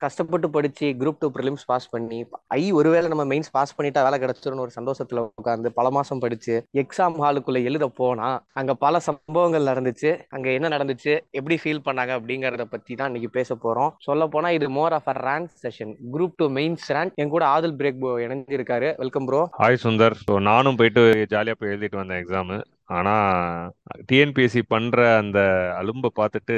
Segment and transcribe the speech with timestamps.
[0.00, 2.18] கஷ்டப்பட்டு படிச்சு group two prelims pass பண்ணி
[2.56, 7.18] ஐ ஒருவேளை நம்ம மெயின்ஸ் பாஸ் பண்ணிட்டா வேலை கிடைச்சிரும்னு ஒரு சந்தோஷத்துல உட்காந்து பல மாசம் படிச்சு எக்ஸாம்
[7.22, 8.28] ஹாலுக்குள்ள எழுத போனா
[8.60, 13.54] அங்க பல சம்பவங்கள் நடந்துச்சு அங்க என்ன நடந்துச்சு எப்படி ஃபீல் பண்ணாங்க அப்படிங்கறத பத்தி தான் இன்னைக்கு பேச
[13.64, 13.92] போறோம்.
[14.00, 17.78] சொல்ல போனா இது more of a rank session group two mains rank என் கூட ஆதில்
[17.80, 18.90] பிரேக் bro இணைஞ்சிருக்காரு.
[18.98, 20.16] Welcome bro hi Sundar.
[20.24, 22.58] So நானும் போயிட்டு ஜாலியாக போய் எழுதிட்டு வந்தேன் எக்ஸாமு
[22.96, 23.70] ஆனால்
[24.08, 25.40] டிஎன்பிஎஸ்சி பண்ணுற அந்த
[25.80, 26.56] அலும்பை பார்த்துட்டு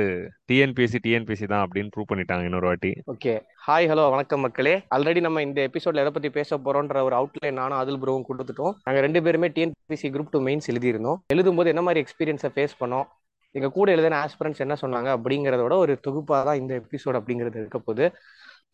[0.51, 2.93] டிஎன்பிஎஸ்சி டிஎன்பிஎஸ்சி தான் அப்படின்னு ப்ரூவ் பண்ணிட்டாங்க இன்னொரு வாட்டி.
[3.13, 3.33] ஓகே.
[3.67, 4.75] ஹாய் ஹலோ வணக்கம் மக்களே.
[4.95, 8.77] ஆல்ரெடி நம்ம இந்த எபிசோட்ல எதை பத்தி பேச போறோன்ற ஒரு அவுட்லைன் நானும் அதில் ப்ரோவும் கொடுத்துட்டோம்.
[8.85, 11.21] நாங்க ரெண்டு பேருமே டிஎன்பிஎஸ்சி குரூப் டூ மெயின்ஸ் எழுதியிருந்தோம்.
[11.35, 13.09] எழுதும்போது என்ன மாதிரி எக்ஸ்பீரியன்ஸை ஃபேஸ் பண்ணோம்?
[13.51, 15.09] எங்க கூட எழுதின ஆஸ்பிரன்ஸ் என்ன சொன்னாங்க?
[15.17, 18.07] அப்படிங்கிறதோட ஒரு தொகுப்பாக தான் இந்த எபிசோட் அப்படிங்கிறது இருக்க போகுது.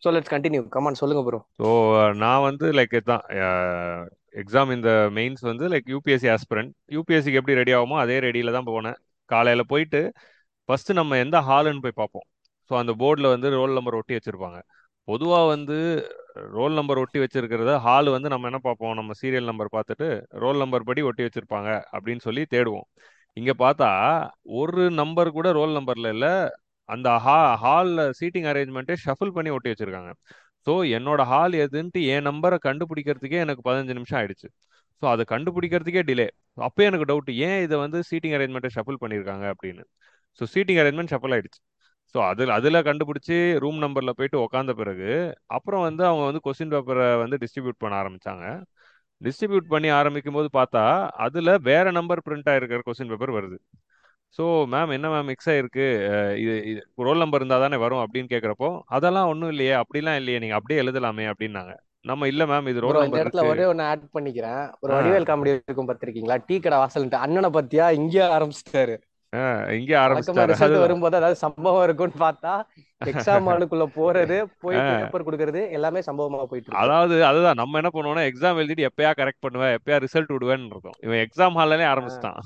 [0.03, 3.23] So let's continue come on சொல்லுங்க ப்ரோ ஸோ uh, நான் வந்து லைக் தான்
[4.41, 8.97] எக்ஸாம் இந்த மெயின்ஸ் வந்து லைக் யூபிஎஸ்சி ஆஸ்பிரண்ட் யூபிஎஸ்சிக்கு எப்படி ரெடி ஆகுமோ அதே ரெடியில் தான் போனேன்.
[9.29, 10.01] காலையில் போயிட்டு
[10.69, 12.25] ஃபஸ்ட்டு நம்ம எந்த ஹாலுன்னு போய் பார்ப்போம்.
[12.71, 14.59] ஸோ அந்த போர்டில் வந்து ரோல் நம்பர் ஒட்டி வச்சுருப்பாங்க.
[15.07, 15.77] பொதுவாக வந்து
[16.55, 18.95] ரோல் நம்பர் ஒட்டி வச்சிருக்கிறத ஹால் வந்து நம்ம என்ன பார்ப்போம்?
[18.99, 20.07] நம்ம சீரியல் நம்பர் பார்த்துட்டு
[20.43, 22.87] ரோல் நம்பர் படி ஒட்டி வச்சிருப்பாங்க அப்படின்னு சொல்லி தேடுவோம்.
[23.37, 23.89] இங்கே பார்த்தா
[24.61, 26.33] ஒரு நம்பர் கூட ரோல் நம்பரில் இல்லை
[26.89, 30.11] அந்த ஹா ஹாலில் சீட்டிங் அரேஞ்ச்மெண்ட்டே ஷஃபிள் பண்ணி ஒட்டி வச்சுருக்காங்க.
[30.67, 34.47] ஸோ என்னோட ஹால் எதுன்ட்டு என் நம்பரை கண்டுபிடிக்கிறதுக்கே எனக்கு பதினஞ்சு நிமிஷம் ஆயிடுச்சு.
[35.01, 36.27] ஸோ அதை கண்டுபிடிக்கிறதுக்கே டிலே
[36.67, 39.83] அப்போ எனக்கு டவுட் ஏன் இதை வந்து சீட்டிங் அரேஞ்ச்மெண்ட்டை ஷஃபிள் பண்ணியிருக்காங்க அப்படின்னு.
[40.41, 41.59] ஸோ சீட்டிங் அரேஞ்ச்மெண்ட் ஷஃபிள் ஆயிடுச்சு.
[42.15, 45.09] ஸோ அதில் அதில் கண்டுபிடிச்சி ரூம் நம்பரில் போயிட்டு உக்காந்த பிறகு
[45.57, 48.45] அப்புறம் வந்து அவங்க வந்து கொஸ்டின் பேப்பரை வந்து டிஸ்ட்ரிபியூட் பண்ண ஆரம்பித்தாங்க
[49.21, 50.83] டிஸ்ட்ரிபியூட் பண்ணி ஆரம்பிக்கும் போது பார்த்தா
[51.25, 53.57] அதில் வேற நம்பர் பிரிண்ட் ஆகிருக்கிற கொஸ்டின் பேப்பர் வருது.
[54.35, 55.85] ஸோ மேம் என்ன மேம் மிக்ஸ் ஆயிருக்கு?
[56.41, 60.59] இது இது ரோல் நம்பர் இருந்தால் தானே வரும் அப்படின்னு கேட்குறப்போ அதெல்லாம் ஒன்றும் இல்லையே அப்படிலாம் இல்லையே நீங்கள்
[60.59, 61.73] அப்படியே எழுதலாமே அப்படின்னாங்க.
[62.05, 63.55] நம்ம இல்ல மேம் இது ரோல் இந்த நம்பர் இடத்துல இருக்கு.
[63.55, 64.61] ஒரே ஒன்னு ஆட் பண்ணிக்கிறேன்.
[64.83, 64.97] ஒரு ஆ.
[64.97, 66.37] வடிவேல் காமெடி இருக்கும் பார்த்திருக்கீங்களா?
[66.47, 67.23] டீ கடை வாசல்ன்ட்டு.
[67.25, 67.87] அண்ணனை பத்தியா?
[67.99, 68.95] இங்கே ஆரம்பிச்சிட்டாரு.
[69.77, 70.51] இங்கே வழக்கமா ஆரம்பிச்சிட்டாரு.
[70.51, 70.85] ரிசல்ட் அதுதான்.
[70.85, 72.53] வரும்போது அதாவது சம்பவம் இருக்கும்னு பார்த்தா
[73.01, 74.85] எக்ஸாம் ஹாலுக்குள்ள போறது போய் ஆ.
[74.91, 76.81] பேப்பர் கொடுக்கறது எல்லாமே சம்பவமா போயிட்டு இருக்கு.
[76.83, 77.59] அதாவது அதுதான்.
[77.61, 80.97] நம்ம என்ன பண்ணுவோம்னா எக்ஸாம் எழுதிட்டு எப்பயா கரெக்ட் பண்ணுவேன் எப்பயா ரிசல்ட் விடுவேன்னு இருக்கும்.
[81.05, 82.39] இவன் எக்ஸாம் ஹால்லலே ஆரம்பிச்சிட்டான்.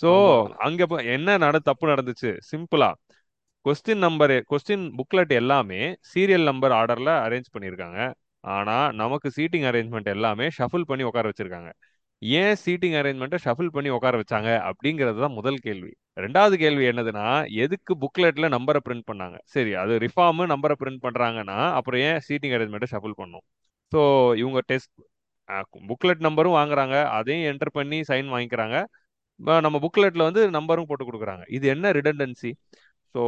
[0.00, 0.34] ஸோ ஆமா.
[0.66, 0.82] அங்க
[1.14, 2.30] என்ன நட தப்பு நடந்துச்சு?
[2.50, 2.90] சிம்பிளா
[3.66, 5.80] கொஸ்டின் நம்பர் கொஸ்டின் புக்லெட் எல்லாமே
[6.12, 7.98] சீரியல் நம்பர் ஆர்டர்ல அரேஞ்ச் பண்ணியிருக்காங்க
[8.44, 11.70] ஆனா நமக்கு சீட்டிங் அரேஞ்ச்மெண்ட் எல்லாமே ஷஃபிள் பண்ணி உட்கார வச்சிருக்காங்க.
[12.22, 14.50] ஏன் சீட்டிங் அரேஞ்ச்மெண்ட்டை ஷஃபிள் பண்ணி உட்கார வச்சாங்க?
[14.70, 15.92] அப்படிங்கிறது தான் முதல் கேள்வி.
[16.16, 17.26] ரெண்டாவது கேள்வி என்னதுன்னா
[17.64, 19.36] எதுக்கு புக்லெட்ல நம்பரை பிரிண்ட் பண்ணாங்க?
[19.54, 23.44] சரி அது ரிஃபார்ம் நம்பரை பிரிண்ட் பண்றாங்கன்னா அப்புறம் ஏன் சீட்டிங் அரேஞ்ச்மெண்ட்டை ஷஃபிள் பண்ணும்
[23.92, 24.00] ஸோ
[24.42, 24.92] இவங்க டெஸ்ட்
[25.90, 26.96] புக்லெட் நம்பரும் வாங்குறாங்க.
[27.18, 28.76] அதையும் என்டர் பண்ணி சைன் வாங்கிக்கிறாங்க.
[29.66, 31.44] நம்ம புக்லெட்டில் வந்து நம்பரும் போட்டு கொடுக்குறாங்க.
[31.56, 32.50] இது என்ன ரிடன்டன்சி
[33.14, 33.22] ஸோ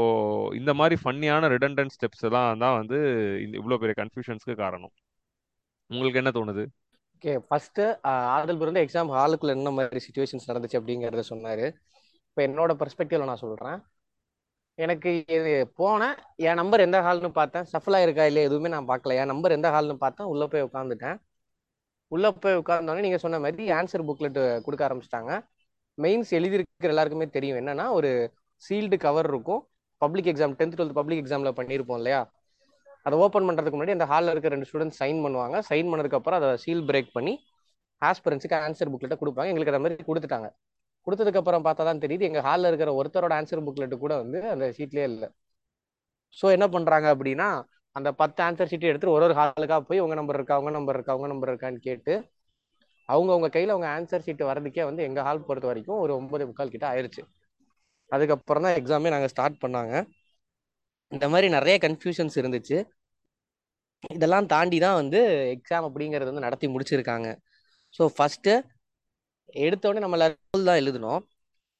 [0.58, 2.98] இந்த மாதிரி ஃபன்னியான ரிடண்டன்ட் ஸ்டெப்ஸ் எல்லாம் தான் வந்து
[3.44, 4.92] இந்த இவ்வளோ பெரிய கன்ஃபியூஷன்ஸ்க்கு காரணம்.
[5.90, 6.64] உங்களுக்கு என்ன தோணுது?
[7.14, 7.80] ஓகே ஃபர்ஸ்ட்
[8.36, 11.66] ஆதல் பிறந்த எக்ஸாம் ஹாலுக்குள்ள என்ன மாதிரி சுச்சுவேஷன்ஸ் நடந்துச்சு அப்படிங்கிறத சொன்னாரு.
[12.28, 13.78] இப்போ என்னோட பெர்ஸ்பெக்டிவ்ல நான் சொல்றேன்.
[14.78, 16.16] எனக்கு இது போனேன்
[16.48, 17.66] என் நம்பர் எந்த ஹால்னு பார்த்தேன்.
[17.72, 19.16] சஃபலா இருக்கா இல்லை எதுவுமே நான் பார்க்கல.
[19.22, 20.28] என் நம்பர் எந்த ஹால்னு பார்த்தேன்.
[20.34, 21.18] உள்ள போய் உட்காந்துட்டேன்
[22.14, 25.32] உள்ள போய் உட்கார்ந்தோடனே நீங்க சொன்ன மாதிரி ஆன்சர் புக்லெட் கொடுக்க ஆரம்பிச்சிட்டாங்க.
[25.98, 27.58] மெயின்ஸ் எழுதியிருக்கிற எல்லாருக்குமே தெரியும்.
[27.62, 28.10] என்னன்னா ஒரு
[28.62, 29.62] சீல்டு கவர் இருக்கும்.
[30.02, 32.20] Public exam tenth twelfth public எக்ஸாம்ல பண்ணியிருப்போம் இல்லையா?
[33.06, 35.56] அதை ஓப்பன் பண்ணுறதுக்கு முன்னாடி அந்த ஹாலில் இருக்க ரெண்டு ஸ்டூடெண்ட்ஸ் சைன் பண்ணுவாங்க.
[35.70, 37.34] சைன் பண்ணதுக்கப்புறம் அதை சீல் பிரேக் பண்ணி
[38.02, 39.50] ஆஸ்பிரன்ஸுக்கு ஆன்சர் புக்லெட்டை கொடுப்பாங்க.
[39.52, 40.48] எங்களுக்கு அந்த மாதிரி கொடுத்துட்டாங்க.
[41.06, 45.28] கொடுத்ததுக்கப்புறம் பார்த்தா தான் தெரியுது எங்கள் ஹாலில் இருக்கிற ஒருத்தரோட ஆன்சர் புக்லெட்டு கூட வந்து அந்த சீட்லேயே இல்லை.
[46.38, 47.48] ஸோ என்ன பண்ணுறாங்க அப்படின்னா
[47.96, 51.16] அந்த பத்து ஆன்சர் சீட்டை எடுத்துட்டு ஒரு ஒரு ஹாலுக்காக போய் உங்கள் நம்பர் இருக்கா உங்கள் நம்பர் இருக்கா
[51.18, 52.14] உங்கள் நம்பர் இருக்கான்னு கேட்டு
[53.08, 56.74] அவங்க அவங்க கையில் அவங்க ஆன்சர் ஷீட் வரதுக்கே வந்து எங்கள் ஹால் பொறுத்த வரைக்கும் ஒரு ஒன்பது முக்கால்
[56.74, 57.22] கிட்ட ஆயிருச்சு.
[58.10, 59.94] அதுக்கப்புறம் தான் எக்ஸாமே நாங்கள் ஸ்டார்ட் பண்ணாங்க.
[61.12, 62.78] இந்த மாதிரி நிறைய கன்ஃபியூஷன்ஸ் இருந்துச்சு.
[64.16, 65.20] இதெல்லாம் தாண்டி தான் வந்து
[65.56, 67.28] எக்ஸாம் அப்படிங்கிறது வந்து நடத்தி முடிச்சிருக்காங்க.
[67.96, 68.52] ஸோ ஃபஸ்ட்டு
[69.66, 71.22] எடுத்தோடனே நம்ம லெவல் தான் எழுதணும்.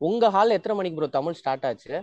[0.00, 1.94] உங்கள் ஹால் எத்தனை மணிக்கு ப்ரோ தமிழ் ஸ்டார்ட் ஆச்சு.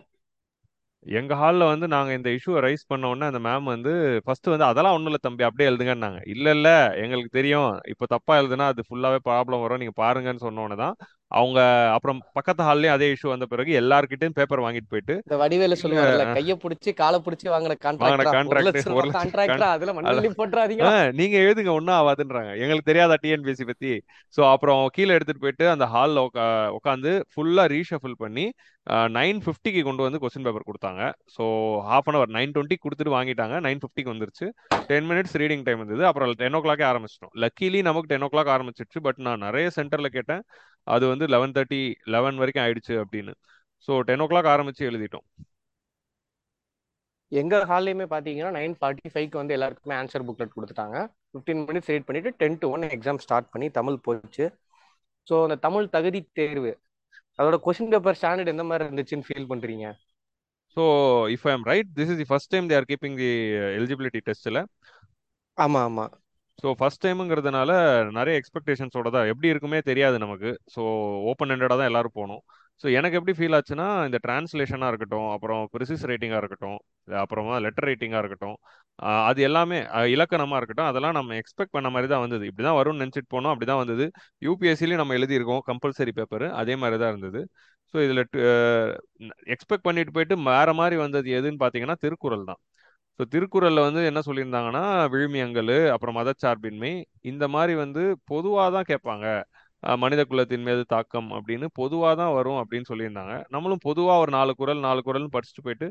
[1.05, 3.91] எங்க ஹால்ல வந்து நாங்க இந்த இஷ்யூவை ரைஸ் பண்ண உடனே அந்த மேம் வந்து
[4.25, 6.19] ஃபர்ஸ்ட் வந்து அதெல்லாம் ஒண்ணும் இல்ல தம்பி அப்படியே எழுதுங்கன்னாங்க.
[6.33, 6.69] இல்ல இல்ல
[7.03, 7.69] எங்களுக்கு தெரியும்.
[7.93, 9.81] இப்போ தப்பா எழுதுனா அது ஃபுல்லாவே ப்ராப்ளம் வரும்.
[9.83, 10.95] நீங்க பாருங்கன்னு சொன்ன உடனே தான்
[11.31, 11.59] அவங்க
[11.95, 16.53] அப்புறம் பக்கத்து ஹால்லயும் அதே இஷ்யூ வந்த பிறகு எல்லார்கிட்டயும் பேப்பர் வாங்கிட்டு போயிட்டு இந்த வடிவேல சொல்லுவாங்கல்ல கைய
[16.63, 17.49] புடிச்சு காலை புடிச்சு
[18.95, 19.65] ஒரு கான்ட்ராக்ட்
[21.19, 23.91] நீங்க எழுதுங்க ஒன்றும் ஆகாதுன்றாங்க எங்களுக்கு தெரியாதா டிஎன்பிஎஸ்சி பத்தி?
[24.35, 26.23] ஸோ அப்புறம் கீழே எடுத்துட்டு போயிட்டு அந்த ஹாலில்
[26.77, 28.45] உட்காந்து ஃபுல்லா ரீஷஃபில் பண்ணி
[29.17, 31.01] நைன் ஃபிஃப்டிக்கு கொண்டு வந்து கொஸ்டின் பேப்பர் கொடுத்தாங்க.
[31.35, 31.43] So
[31.89, 33.55] half an hour nine twenty கொடுத்துட்டு வாங்கிட்டாங்க.
[33.65, 34.47] நைன் ஃபிஃப்டிக்கு வந்துருச்சு.
[34.91, 36.03] டென் மினிட்ஸ் ரீடிங் டைம் இருந்தது.
[36.09, 37.33] அப்புறம் டென் ஓ கிளாக்கே ஆரம்பிச்சிட்டோம்.
[37.43, 39.01] லக்கிலி நமக்கு டென் ஓ கிளாக் ஆரம்பிச்சிருச்சு.
[39.07, 40.41] பட் நான் நிறைய சென்டரில் கேட்டேன்.
[40.95, 41.81] அது வந்து லெவன் தேர்ட்டி
[42.15, 43.35] லெவன் வரைக்கும் ஆயிடுச்சு அப்படின்னு.
[43.87, 45.25] ஸோ டென் ஓ கிளாக் ஆரம்பிச்சு எழுதிட்டோம்.
[47.31, 50.97] எங்க ஹால்லையுமே பாத்தீங்கன்னா நைன் ஃபார்ட்டி ஃபைவ்க்கு வந்து எல்லாருக்குமே ஆன்சர் புக்லெட் கொடுத்துட்டாங்க.
[51.31, 54.45] ஃபிஃப்டீன் மினிட்ஸ் ரீட் பண்ணிட்டு ten to one exam start பண்ணி தமிழ் போச்சு.
[55.27, 56.71] ஸோ அந்த தமிழ் தகுதி தேர்வு
[57.39, 59.85] அதோட கொஸ்டின் பேப்பர் ஸ்டாண்டர்ட் எந்த மாதிரி இருந்துச்சுன்னு ஃபீல் பண்றீங்க?
[60.77, 60.83] So
[61.35, 63.29] if I am right this is the first time they are keeping the
[63.77, 64.59] eligibility டெஸ்ட்டில்
[65.57, 66.05] ஆமா ஆமா.
[66.61, 67.71] ஸோ ஃபர்ஸ்ட் டைமுங்கிறதுனால
[68.17, 70.51] நிறைய எக்ஸ்பெக்டேஷன்ஸோட தான் எப்படி இருக்குமே தெரியாது நமக்கு.
[70.73, 70.81] ஸோ
[71.31, 72.43] ஓப்பன் ஹெண்டடாக தான் எல்லாரும் போகணும்.
[72.81, 76.77] ஸோ எனக்கு எப்படி ஃபீல் ஆச்சுன்னா இந்த டிரான்ஸ்லேஷனாக இருக்கட்டும் அப்புறம் ப்ரிசிஸ் ரைட்டிங்காக இருக்கட்டும்
[77.23, 78.57] அப்புறமா லெட்டர் ரைட்டிங்காக இருக்கட்டும்
[79.29, 79.77] அது எல்லாமே
[80.13, 82.43] இலக்கணமாக இருக்கட்டும் அதெல்லாம் நம்ம எக்ஸ்பெக்ட் பண்ண மாதிரி தான் வந்தது.
[82.49, 84.05] இப்படி தான் வரும்னு நினச்சிட்டு போனோம் அப்படி தான் வந்தது.
[84.47, 87.41] யூபிஎஸ்சிலையும் நம்ம எழுதியிருக்கோம் கம்பல்சரி பேப்பர் அதே மாதிரி தான் இருந்தது.
[87.93, 88.23] ஸோ இதில்
[89.53, 92.59] எக்ஸ்பெக்ட் பண்ணிட்டு போயிட்டு வேறு மாதிரி வந்தது எதுன்னு பார்த்தீங்கன்னா திருக்குறள் தான்.
[93.19, 94.83] ஸோ திருக்குறளில் வந்து என்ன சொல்லியிருந்தாங்கன்னா
[95.13, 96.91] விழுமியங்கள் அப்புறம் மதச்சார்பின்மை
[97.31, 99.25] இந்த மாதிரி வந்து பொதுவாக தான் கேட்பாங்க.
[99.83, 103.35] மனித குலத்தின் மீது தாக்கம் அப்படின்னு பொதுவாக தான் வரும் அப்படின்னு சொல்லியிருந்தாங்க.
[103.49, 105.87] நம்மளும் பொதுவாக ஒரு நாலு குரல் நாலு குரல்னு படிச்சுட்டு போயிட்டு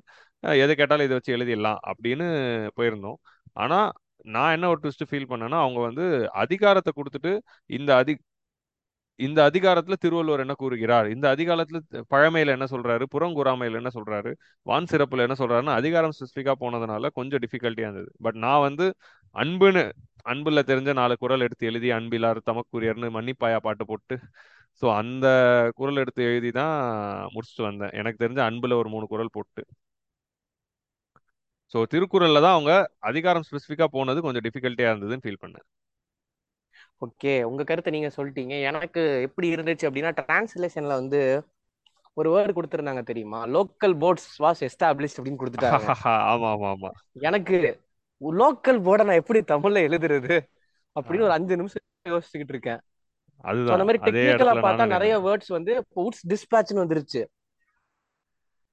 [0.65, 2.27] எதை கேட்டாலும் இதை வச்சு எழுதிடலாம் அப்படின்னு
[2.79, 3.19] போயிருந்தோம்.
[3.65, 3.89] ஆனால்
[4.37, 6.05] நான் என்ன ஒரு ட்விஸ்ட் ஃபீல் பண்ணேன்னா அவங்க வந்து
[6.45, 7.33] அதிகாரத்தை கொடுத்துட்டு
[7.71, 8.15] இந்த அதி
[9.21, 11.07] இந்த அதிகாரத்துல திருவள்ளுவர் என்ன கூறுகிறார்?
[11.15, 11.79] இந்த அதிகாரத்துல
[12.15, 13.05] பழமையில என்ன சொல்றாரு?
[13.15, 14.31] புறங்கூறாமையில என்ன சொல்றாரு?
[14.67, 18.11] வான் சிறப்புல என்ன சொல்றாருன்னு அதிகாரம் ஸ்பெசிஃபிக்கா போனதுனால கொஞ்சம் டிஃபிகல்ட்டியா இருந்தது.
[18.27, 18.87] பட் நான் வந்து
[19.37, 19.85] அன்புன்னு
[20.29, 24.17] அன்புல தெரிஞ்ச நாலு குறள் எடுத்து எழுதி அன்பிலார் தமக்குரியர்னு மன்னிப்பாயா பாட்டு போட்டு.
[24.83, 25.27] ஸோ அந்த
[25.77, 26.75] குறள் எடுத்து எழுதி தான்
[27.35, 27.95] முடிச்சுட்டு வந்தேன்.
[28.01, 29.63] எனக்கு தெரிஞ்ச அன்புல ஒரு மூணு குறள் போட்டு.
[31.75, 35.67] ஸோ திருக்குறள்ல தான் அவங்க அதிகாரம் ஸ்பெசிஃபிக்கா போனது கொஞ்சம் டிஃபிகல்ட்டியா இருந்ததுன்னு ஃபீல் பண்ணேன்.
[37.03, 38.55] ஓகே உங்க கருத்தை நீங்க சொல்லிட்டீங்க.
[38.71, 41.21] எனக்கு எப்படி இருந்துச்சு அப்படின்னா டிரான்ஸ்லேஷன்ல வந்து
[42.17, 43.41] ஒரு வேர்டு கொடுத்துருந்தாங்க தெரியுமா?
[43.57, 45.87] லோக்கல் போர்ட்ஸ் வாஸ் எஸ்டாப்ளிஷ் அப்படின்னு கொடுத்துட்டாங்க.
[46.33, 46.91] ஆமா ஆமா ஆமா.
[47.21, 47.59] எனக்கு
[48.21, 50.37] லோக்கல் போர்டை நான் எப்படி தமிழ்ல எழுதுறது
[50.97, 52.81] அப்படின்னு ஒரு அஞ்சு நிமிஷம் யோசிச்சுக்கிட்டு இருக்கேன்.
[53.41, 55.75] அந்த மாதிரி டெக்னிக்கலா பார்த்தா நிறைய வேர்ட்ஸ் வந்து
[56.05, 57.23] உட்ஸ் டிஸ்பேட்ச்னு வந்துருச்சு.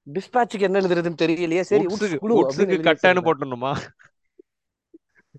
[0.07, 1.61] டிஸ்பேட்சுக்கு என்ன எழுதுறதுன்னு தெரியலையே.
[1.69, 3.71] சரி உட்ஸ் குழு அப்படின்னு எழுதி வச்சிருந்தேன் போட்டணுமா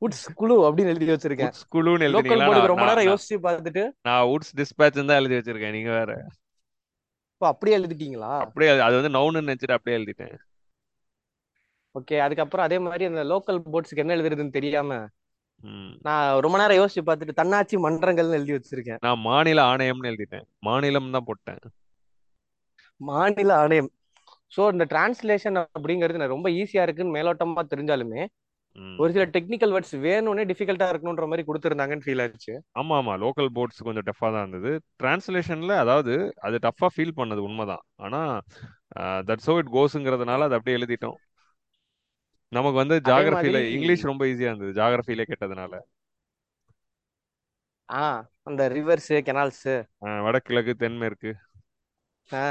[0.04, 1.52] உட்ஸ் குழு அப்படின்னு எழுதி வச்சிருக்கேன்.
[1.74, 2.08] குழுன்னு
[2.40, 3.84] நான் ரொம்ப நேரம் யோசிச்சு பார்த்துட்டு.
[4.08, 5.76] நான் உட்ஸ் டிஸ்பேட்ச் தான் எழுதி வச்சிருக்கேன்.
[5.78, 6.26] நீங்க வேற.
[7.32, 8.32] இப்போ அப்படியே எழுதிட்டீங்களா?
[8.44, 10.36] அப்படியே அது அது வந்து நவுன்னு நினைச்சிட்டு அப்படியே எழுதிட்டேன்.
[11.98, 14.98] ஓகே அதுக்கப்புறம் அதே மாதிரி அந்த லோக்கல் போர்ட்ஸ்க்கு என்ன எழுதுறதுன்னு தெரியாம.
[16.06, 19.00] நான் ரொம்ப நேரம் யோசிச்சு பார்த்துட்டு தன்னாட்சி மன்றங்கள்னு எழுதி வச்சிருக்கேன்.
[19.06, 20.46] நான் மாநில ஆணையம்னு எழுதிட்டேன்.
[20.68, 21.60] மாநிலம் தான் போட்டேன்.
[23.10, 23.90] மாநில ஆணையம்.
[24.54, 28.22] ஸோ இந்த டிரான்ஸ்லேஷன் அப்படிங்கிறது நான் ரொம்ப ஈஸியா இருக்குன்னு மேலோட்டமா தெரிஞ்சாலுமே.
[29.02, 32.54] ஒரு சில டெக்னிக்கல் வேர்ட்ஸ் வேணும்னே டிஃபிகல்ட்டா இருக்கணுன்ற மாதிரி கொடுத்துருந்தாங்கன்னு ஃபீல் ஆச்சு.
[32.80, 33.12] ஆமா ஆமா.
[33.22, 34.70] லோக்கல் போர்ட்ஸ் கொஞ்சம் டஃப்பாக தான் இருந்தது.
[35.02, 36.14] டிரான்ஸ்லேஷன்ல அதாவது
[36.46, 37.84] அது டஃப்பாக ஃபீல் பண்ணது உண்மைதான்.
[38.04, 38.20] ஆனா
[39.30, 41.16] தட்ஸ் ஹோ இட் கோஸுங்கிறதுனால அதை அப்படியே எழுதிட்டோம்.
[42.48, 42.96] நமக்கு வந்து
[43.32, 45.74] மாதிரி இங்கிலீஷ் ரொம்ப ஈஸியா இருந்தது ஜாகிரபியிலே கேட்டதுனால.
[47.88, 48.04] ஆ
[48.42, 49.66] அந்த ரிவர்ஸ் கெனால்ஸ்
[50.26, 51.30] வடகிழக்கு தென்மேற்கு.
[52.32, 52.46] ஆ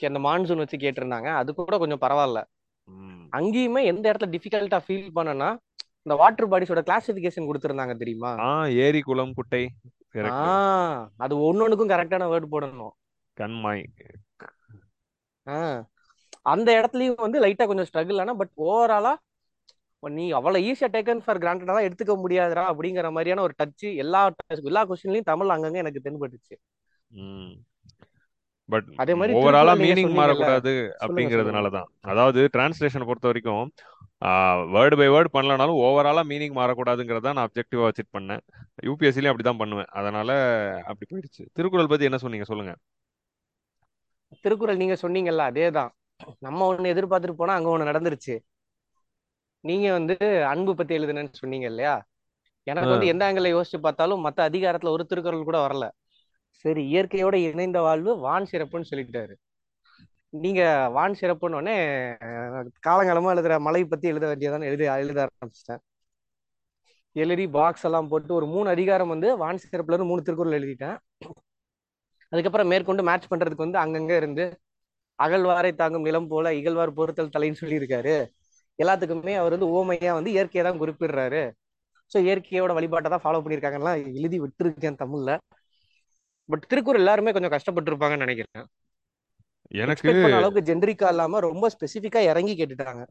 [0.00, 1.28] அந்த மான்சூன் வச்சு கேட்டிருந்தாங்க.
[1.40, 2.40] அது கூட கொஞ்சம் பரவாயில்ல.
[3.36, 5.48] அங்கேயுமே எந்த இடத்துல டிஃபிகல்ட்டா ஃபீல் பண்ணனா
[6.06, 8.32] இந்த வாட்டர் பாடிஸோட கிளாசிபிகேஷன் கொடுத்துருந்தாங்க தெரியுமா?
[8.38, 9.62] ஆ ஏரி குளம் குட்டை
[10.16, 12.94] ஆ அது ஒன்னொன்னுக்கும் கரெக்டான வேர்டு போடணும்.
[13.36, 13.84] கண்மாய்.
[15.46, 15.58] ஆ.
[16.46, 19.12] அந்த இடத்துலயும் வந்து லைட்டா கொஞ்சம் ஸ்ட்ரகிள் ஆனா பட் ஓவராலா
[20.02, 24.20] நீ அவ்வளவு ஈஸியா டேக்கன் ஃபார் கிராண்டடா எடுத்துக்க முடியாதுடா அப்படிங்கிற மாதிரியான ஒரு டச் எல்லா
[24.70, 26.56] எல்லா கொஸ்டின்லயும் தமிழ் அங்கங்க எனக்கு தென்பட்டுச்சு.
[28.68, 31.02] பட் அதே மாதிரி ஓவராலா மீனிங் மாறக்கூடாது சொல்லுங்க சொல்லுங்க.
[31.04, 31.88] அப்படிங்கிறதுனால தான்.
[32.12, 33.64] அதாவது டிரான்ஸ்லேஷனை பொறுத்த வரைக்கும்
[34.74, 38.42] வேர்டு பை வேர்டு பண்ணலனாலும் ஓவராலா மீனிங் மாறக்கூடாதுங்கிறத நான் அப்ஜெக்டிவா வச்சுட்டு பண்ணேன்.
[38.88, 39.90] யூபிஎஸ்சிலையும் அப்படி தான் பண்ணுவேன்.
[39.98, 40.30] அதனால
[40.90, 41.42] அப்படி போயிடுச்சு.
[41.56, 42.46] திருக்குறள் பத்தி என்ன சொன்னீங்க?
[42.52, 42.74] சொல்லுங்க.
[44.44, 45.92] திருக்குறள் நீங்க சொன்னீங்கல்ல அதேதான்.
[46.38, 48.34] நம்ம ஒண்ணு எதிர்பார்த்துட்டு போனா அங்க ஒண்ணு நடந்துருச்சு.
[49.64, 50.14] நீங்க வந்து
[50.52, 51.94] அன்பு பத்தி எழுதுனேன்னு சொன்னீங்க இல்லையா?
[52.66, 55.84] எனக்கு வந்து எந்த ஆங்கிள் யோசிச்சு பார்த்தாலும் மத்த அதிகாரத்துல ஒரு திருக்குறள் கூட வரல.
[56.64, 59.34] சரி இயற்கையோட இணைந்த வாழ்வு வான் சிறப்புன்னு சொல்லிட்டாரு.
[60.34, 61.74] நீங்க வான் சிறப்புன்னு உடனே
[62.86, 65.82] காலங்காலமா எழுதுற மலை பத்தி எழுத வேண்டியதானே எழுதி எழுத ஆரம்பிச்சிட்டேன்.
[67.16, 70.96] எழுதி பாக்ஸ் எல்லாம் போட்டு ஒரு மூணு அதிகாரம் வந்து வான் சிறப்புல இருந்து மூணு திருக்குறள் எழுதிட்டேன்.
[72.32, 74.44] அதுக்கப்புறம் மேற்கொண்டு மேட்ச் பண்றதுக்கு வந்து அங்கங்க இருந்து
[75.18, 78.16] அகழ்வாரை தாங்கும் நிலம் போல இகழ்வார் பொறுத்தல் தலைன்னு சொல்லியிருக்காரு.
[78.78, 81.42] எல்லாத்துக்குமே அவர் வந்து ஓமையா வந்து இயற்கையை தான் குறிப்பிடுறாரு.
[82.12, 85.32] ஸோ இயற்கையோட வழிபாட்டை தான் ஃபாலோ பண்ணியிருக்காங்கலாம் எழுதி விட்டுருக்கேன் தமிழ்ல.
[86.48, 88.66] பட் திருக்குறள் எல்லாருமே கொஞ்சம் கஷ்டப்பட்டிருப்பாங்கன்னு நினைக்கிறேன்.
[89.82, 93.04] எனக்கு அளவுக்கு ஜென்ரிக்கா இல்லாம ரொம்ப ஸ்பெசிஃபிக்கா இறங்கி கேட்டுட்டாங்க.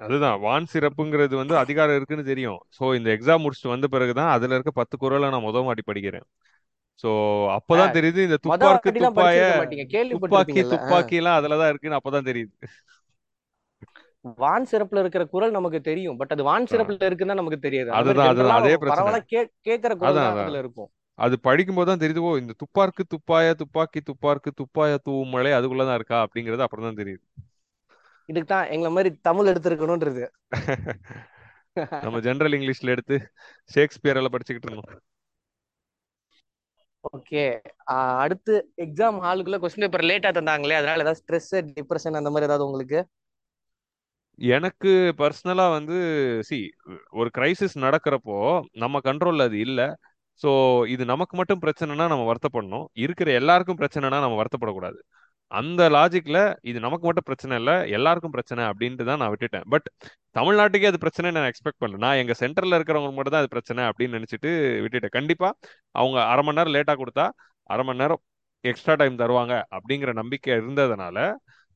[0.00, 2.58] அதுதான் வான் சிறப்புங்கிறது வந்து அதிகாரம் இருக்குன்னு தெரியும்.
[2.78, 6.26] ஸோ இந்த எக்ஸாம் முடிச்சுட்டு வந்த பிறகுதான் அதுல இருக்க பத்து குறளை நான் முத மாட்டி படிக்கிறேன்.
[7.04, 7.10] ஸோ
[7.56, 9.40] அப்பதான் தெரியுது இந்த துப்பாக்கு துப்பாய
[10.14, 12.52] துப்பாக்கி துப்பாக்கி எல்லாம் அதுலதான் இருக்குன்னு அப்பதான் தெரியுது.
[14.38, 16.16] வான் சிறப்புல இருக்கிற குரல் நமக்கு தெரியும்.
[16.20, 16.68] பட் அது வான்.
[16.72, 17.90] சிறப்புல இருக்குன்னு நமக்கு தெரியாது.
[17.98, 18.56] அதுதான் அதுதான்.
[18.60, 18.96] அதே பிரச்சனை.
[18.96, 20.90] பரவலா கே கேட்கிற குரல் அதுல இருக்கும்.
[21.18, 26.18] அது படிக்கும்போது தான் தெரியுது ஓ இந்த துப்பார்க்கு துப்பாய துப்பாக்கி துப்பார்க்கு துப்பாய தூவும் மழை அதுக்குள்ளதான் இருக்கா
[26.24, 27.24] அப்படிங்கிறது அப்புறம் தான் தெரியுது.
[28.28, 30.24] இதுக்கு தான் எங்களை மாதிரி தமிழ் எடுத்திருக்கணும்ன்றது.
[32.04, 33.16] நம்ம ஜெனரல் இங்கிலீஷ்ல எடுத்து
[33.70, 35.00] ஷேக்ஸ்பியர் எல்லாம் படிச்சுக்கிட்டு இருந்தோம்.
[37.08, 37.42] ஓகே.
[38.22, 43.00] அடுத்து எக்ஸாம் ஹாலுக்குள்ள கொஸ்டின் பேப்பர் லேட்டா தந்தாங்களே அதனால ஏதாவது ஸ்ட்ரெஸ் டிப்ரெஷன் அந்த மாதிரி ஏதாவது உங்களுக்கு?
[44.38, 45.96] எனக்கு பர்சனலா வந்து
[46.48, 46.58] சி
[47.10, 48.36] ஒரு கிரைசிஸ் நடக்கிறப்போ
[48.74, 49.80] நம்ம கண்ட்ரோல்ல அது இல்ல.
[50.40, 50.50] ஸோ
[50.88, 52.86] இது நமக்கு மட்டும் பிரச்சனைனா நம்ம வருத்தப்படணும்.
[52.96, 54.98] இருக்கிற எல்லாருக்கும் பிரச்சனைனா நம்ம வருத்தப்படக்கூடாது.
[55.52, 56.38] அந்த லாஜிக்ல
[56.70, 59.66] இது நமக்கு மட்டும் பிரச்சனை இல்லை எல்லாருக்கும் பிரச்சனை அப்படின்ட்டு தான் நான் விட்டுட்டேன்.
[59.74, 59.86] பட்
[60.38, 62.00] தமிழ்நாட்டுக்கே அது பிரச்சனை நான் எக்ஸ்பெக்ட் பண்ணல.
[62.06, 64.50] நான் எங்க சென்டர்ல இருக்கிறவங்க மட்டும் தான் அது பிரச்சனை அப்படின்னு நினைச்சிட்டு
[64.84, 65.14] விட்டுட்டேன்.
[65.18, 65.50] கண்டிப்பா
[66.00, 67.26] அவங்க அரை மணி நேரம் லேட்டா கொடுத்தா
[67.70, 68.22] அரை மணி நேரம்
[68.64, 71.18] எக்ஸ்ட்ரா டைம் தருவாங்க அப்படிங்கிற நம்பிக்கை இருந்ததுனால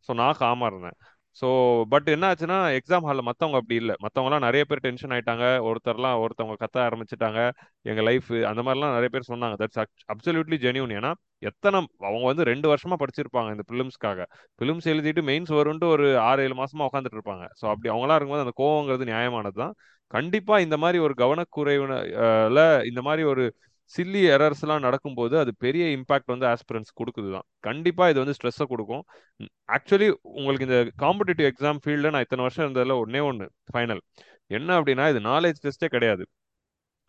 [0.09, 0.97] ஸோ நான் காமா இருந்தேன்
[1.37, 1.49] ஸோ
[1.93, 3.95] பட் என்ன ஆச்சுன்னா எக்ஸாம் ஹாலில் மற்றவங்க அப்படி இல்லை.
[4.05, 5.45] மற்றவங்கலாம் நிறைய பேர் டென்ஷன் ஆயிட்டாங்க.
[5.69, 7.41] ஒருத்தர்லாம் ஒருத்தவங்க கத்த ஆரம்பிச்சிட்டாங்க.
[7.91, 9.57] எங்கள் லைஃப் அந்த மாதிரிலாம் நிறைய பேர் சொன்னாங்க.
[9.62, 9.81] தட்ஸ்
[10.15, 11.12] அப்சல்யூட்லி ஜெனியூன் ஏன்னா
[11.51, 11.77] எத்தனை
[12.09, 14.27] அவங்க வந்து ரெண்டு வருஷமா படிச்சிருப்பாங்க இந்த பிலிம்ஸ்க்காக.
[14.61, 17.47] பிலிம்ஸ் எழுதிட்டு மெயின்ஸ் வரும்ட்டு ஒரு ஆறு ஏழு மாசமா உட்காந்துட்டு இருப்பாங்க.
[17.61, 19.75] ஸோ அப்படி அவங்களா இருக்கும்போது அந்த கோவங்கிறது நியாயமானது தான்
[20.11, 22.61] கண்டிப்பா இந்த மாதிரி ஒரு கவனக்குறைவுல
[22.91, 23.45] இந்த மாதிரி ஒரு
[23.95, 29.03] சில்லி எரர்ஸ்லாம் நடக்கும்போது அது பெரிய இம்பாக்ட் வந்து ஆஸ்பிரன்ஸ் கொடுக்குது தான் கண்டிப்பா இது வந்து ஸ்ட்ரெஸ்ஸை கொடுக்கும்.
[29.77, 30.09] ஆக்சுவலி
[30.39, 34.03] உங்களுக்கு இந்த காம்படிட்டிவ் எக்ஸாம் ஃபீல்டில் நான் இத்தனை வருஷம் இருந்ததில் ஒன்னே ஒன்று ஃபைனல்
[34.59, 36.25] என்ன அப்படின்னா இது நாலேஜ் டெஸ்ட்டே கிடையாது.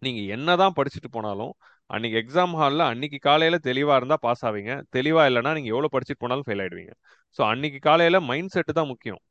[0.02, 1.54] நீங்க என்னதான் படிச்சுட்டு போனாலும்
[1.90, 4.74] அன்னைக்கு எக்ஸாம் ஹாலில் அன்னைக்கு காலையில தெளிவா இருந்தா பாஸ் ஆவீங்க.
[4.98, 6.94] தெளிவா இல்லைன்னா நீங்க எவ்வளோ படிச்சுட்டு போனாலும் ஃபெயில் ஆகிடுவீங்க
[7.38, 9.22] ஸோ அன்னைக்கு காலையில மைண்ட் செட்டு தான் முக்கியம்.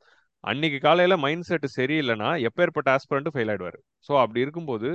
[0.45, 3.79] அன்னைக்கு காலையில மைண்ட் செட் சரியில்லைன்னா எப்பேற்பட்ட ஆஸ்பிரண்ட்டு ஃபெயில் ஆயிடுவாரு.
[4.07, 4.89] ஸோ அப்படி இருக்கும்போது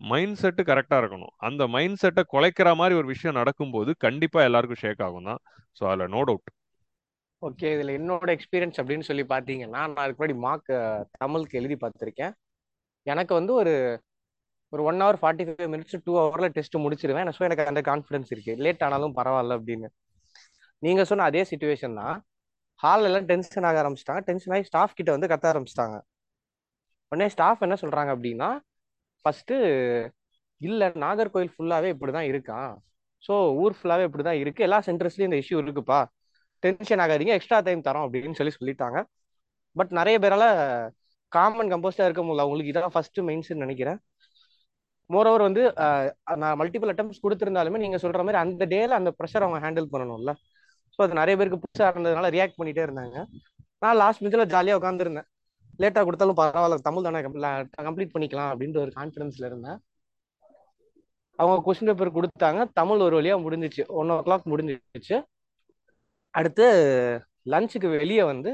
[0.00, 1.32] மைண்ட் செட்டு கரெக்டாக இருக்கணும்.
[1.46, 5.40] அந்த மைண்ட் செட்டை குலைக்கிற மாதிரி ஒரு விஷயம் நடக்கும்போது கண்டிப்பாக எல்லாருக்கும் ஷேக் ஆகும் தான்.
[5.78, 6.50] ஸோ அதில் நோ டவுட்
[7.42, 10.70] ஓகே இதில் என்னோட எக்ஸ்பீரியன்ஸ் அப்படின்னு சொல்லி பார்த்தீங்கன்னா நான் அதுக்கு முன்னாடி மார்க்
[11.22, 12.32] தமிழுக்கு எழுதி பார்த்துருக்கேன்.
[13.06, 13.74] எனக்கு வந்து ஒரு
[14.72, 17.28] ஒரு one hour forty five minutes two ஹவரில் டெஸ்ட் முடிச்சிருவேன்.
[17.36, 19.88] ஸோ எனக்கு அந்த கான்ஃபிடன்ஸ் இருக்குது லேட் ஆனாலும் பரவாயில்ல அப்படின்னு.
[20.82, 22.16] நீங்கள் சொன்ன அதே சுச்சுவேஷன் தான்.
[22.80, 24.22] ஹால் எல்லாம் டென்ஷன் ஆக ஆரம்பிச்சிட்டாங்க.
[24.28, 25.96] டென்ஷன் ஆகி ஸ்டாஃப் கிட்ட வந்து கத்த ஆரம்பிச்சிட்டாங்க.
[27.12, 28.50] உடனே ஸ்டாஃப் என்ன சொல்கிறாங்க அப்படின்னா
[29.24, 29.54] ஃபர்ஸ்ட்
[30.60, 32.72] இல்ல நாகர்கோயில் ஃபுல்லாவே இப்படிதான் இருக்கான்
[33.24, 34.64] ஸோ ஊர் ஃபுல்லாவே இப்படிதான் இருக்கு.
[34.66, 35.98] எல்லா சென்டர்ஸ்லயும் இந்த இஷ்யூ இருக்குப்பா.
[36.62, 38.98] டென்ஷன் ஆகாதீங்க எக்ஸ்ட்ரா டைம் தரோம் அப்படின்னு சொல்லி சொல்லிட்டாங்க.
[39.76, 40.44] பட் நிறைய பேரால
[41.32, 42.44] காமன் கம்போஸ்டா இருக்க முடியல.
[42.44, 43.98] அவங்களுக்கு இதான் ஃபர்ஸ்ட் மெயின்ஸ் நினைக்கிறேன்.
[45.10, 45.62] மோரோவர் வந்து
[46.42, 50.32] நான் மல்டிபிள் அட்டம்ஸ் கொடுத்துருந்தாலுமே நீங்க சொல்ற மாதிரி அந்த டேல அந்த ப்ரெஷர் அவங்க ஹேண்டில் பண்ணணும்ல.
[50.94, 53.16] ஸோ அது நிறைய பேருக்கு புதுசாக இருந்ததுனால ரியாக்ட் பண்ணிட்டே இருந்தாங்க.
[53.84, 55.28] நான் லாஸ்ட் மினிட்ல ஜாலியாக உட்காந்துருந்தேன்
[55.82, 57.20] லேட்டாக கொடுத்தாலும் பரவாயில்ல தமிழ் தானே
[57.88, 59.78] கம்ப்ளீட் பண்ணிக்கலாம் அப்படின்ற ஒரு கான்ஃபிடன்ஸ்ல இருந்தேன்.
[61.38, 63.82] அவங்க கொஸ்டின் பேப்பர் கொடுத்தாங்க தமிழ் ஒரு வழியாக முடிஞ்சிச்சு.
[64.00, 65.16] ஒன் ஓ கிளாக் முடிஞ்சிச்சு.
[66.38, 66.66] அடுத்து
[67.52, 68.52] லஞ்சுக்கு வெளியே வந்து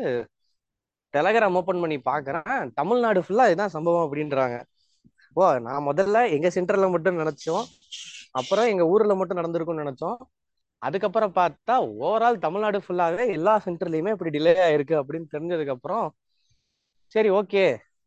[1.14, 4.56] டெலகிராம் ஓப்பன் பண்ணி பார்க்குறேன் தமிழ்நாடு ஃபுல்லாக இதுதான் சம்பவம் அப்படின்றாங்க.
[5.38, 7.64] ஓ நான் முதல்ல எங்கள் சென்டரில் மட்டும் நினச்சோம்.
[8.40, 10.18] அப்புறம் எங்கள் ஊரில் மட்டும் நடந்திருக்கும்னு நினச்சோம்.
[10.86, 16.06] அதுக்கப்புறம் பார்த்தா ஓவரால் தமிழ்நாடு ஃபுல்லாகவே எல்லா சென்டர்லேயுமே இப்படி டிலே ஆயிருக்கு அப்படின்னு தெரிஞ்சதுக்கப்புறம்
[17.14, 17.64] சரி ஓகே.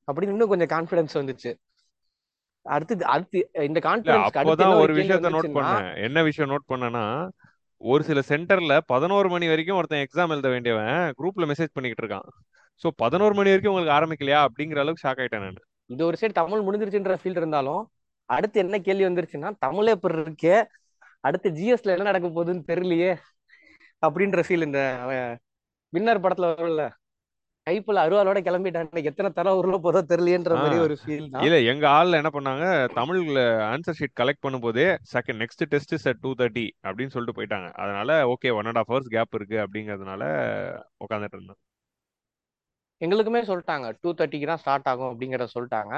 [0.07, 1.51] அப்படின்னு இன்னும் கொஞ்சம் கான்பிடன்ஸ் வந்துச்சு.
[2.65, 3.37] அடுத்து அடுத்து
[3.67, 5.85] இந்த கான்பிடன்ஸ் அப்போதான் ஒரு விஷயத்த நோட் பண்ணேன்.
[6.07, 7.03] என்ன விஷயம் நோட் பண்ணேன்னா
[7.81, 12.27] ஒரு சில சென்டர்ல பதினோரு மணி வரைக்கும் ஒருத்தன் எக்ஸாம் எழுத வேண்டியவன் குரூப்ல மெசேஜ் பண்ணிக்கிட்டு இருக்கான்.
[12.81, 15.59] ஸோ பதினோரு மணி வரைக்கும் உங்களுக்கு ஆரம்பிக்கலையா அப்படிங்கிற அளவுக்கு ஷாக் ஆயிட்டேன் நான்.
[15.89, 17.83] இது ஒரு சைடு தமிழ் முடிஞ்சிருச்சுன்ற ஃபீல் இருந்தாலும்
[18.29, 20.55] அடுத்து என்ன கேள்வி வந்துருச்சுன்னா தமிழே எப்படி இருக்கே
[21.23, 23.11] அடுத்து ஜிஎஸ்ல என்ன நடக்க போகுதுன்னு தெரியலையே
[24.03, 24.81] அப்படின்ற ஃபீல் இந்த
[25.93, 26.83] வின்னர் படத்துல வரும்ல.
[27.67, 32.29] கைப்புல அருவாலோட கிளம்பிட்டாங்க எத்தனை தர உருள போதோ தெரியலையன்ற மாதிரி ஒரு ஃபீல் இல்ல எங்க ஆள்ல என்ன
[32.35, 32.65] பண்ணாங்க
[32.97, 37.69] தமிழ்ல ஆன்சர் ஷீட் கலெக்ட் பண்ணும்போதே second next test set two thirty அப்படின்னு சொல்லிட்டு போயிட்டாங்க.
[37.83, 40.23] அதனால okay one and half hours gap இருக்கு அப்படிங்கறதுனால
[41.05, 41.59] உட்காந்துட்டு இருந்தேன்
[43.01, 45.93] எங்களுக்குமே சொல்லிட்டாங்க டூ தேர்ட்டிக்கு தான் ஸ்டார்ட் ஆகும் அப்படிங்கிறத சொல்லிட்டாங்க.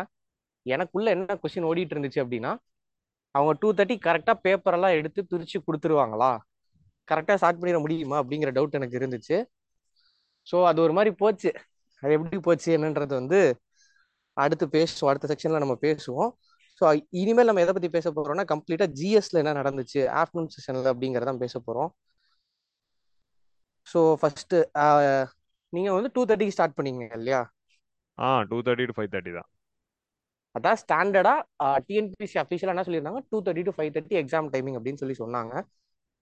[0.65, 2.51] எனக்குள்ள என்ன கொஸ்டின் ஓடிட்டு இருந்துச்சு அப்படின்னா
[3.35, 6.31] அவங்க டூ தேர்ட்டி கரெக்டாக பேப்பரெல்லாம் எடுத்து பிரித்து கொடுத்துருவாங்களா?
[7.07, 9.37] கரெக்டாக ஸ்டார்ட் பண்ணிட முடியுமா அப்படிங்கிற டவுட் எனக்கு இருந்துச்சு.
[10.49, 11.49] ஸோ அது ஒரு மாதிரி போச்சு.
[12.03, 13.39] அது எப்படி போச்சு என்னன்றது வந்து
[14.37, 15.09] அடுத்து பேசுவோம்.
[15.11, 16.31] அடுத்த செக்ஷனில் நம்ம பேசுவோம்.
[16.81, 16.85] ஸோ
[17.21, 21.89] இனிமேல் நம்ம எதை பற்றி பேச போகிறோம்னா கம்ப்ளீட்டாக ஜிஎஸ்ல என்ன நடந்துச்சு ஆஃப்டர்நூன் செஷனில் அப்படிங்கிறதான் பேச போகிறோம்
[23.87, 24.57] ஸோ ஃபஸ்ட்டு
[25.73, 27.39] நீங்கள் வந்து டூ தேர்ட்டிக்கு ஸ்டார்ட் பண்ணீங்க இல்லையா?
[28.17, 29.49] ஆ two thirty to five thirty தான்.
[30.55, 31.33] அதான் ஸ்டாண்டர்டா
[31.87, 33.21] டிஎன்பிசி அஃபிஷியலாக என்ன சொல்லியிருந்தாங்க?
[33.31, 35.53] Two thirty to five thirty exam timing அப்படின்னு சொல்லி சொன்னாங்க.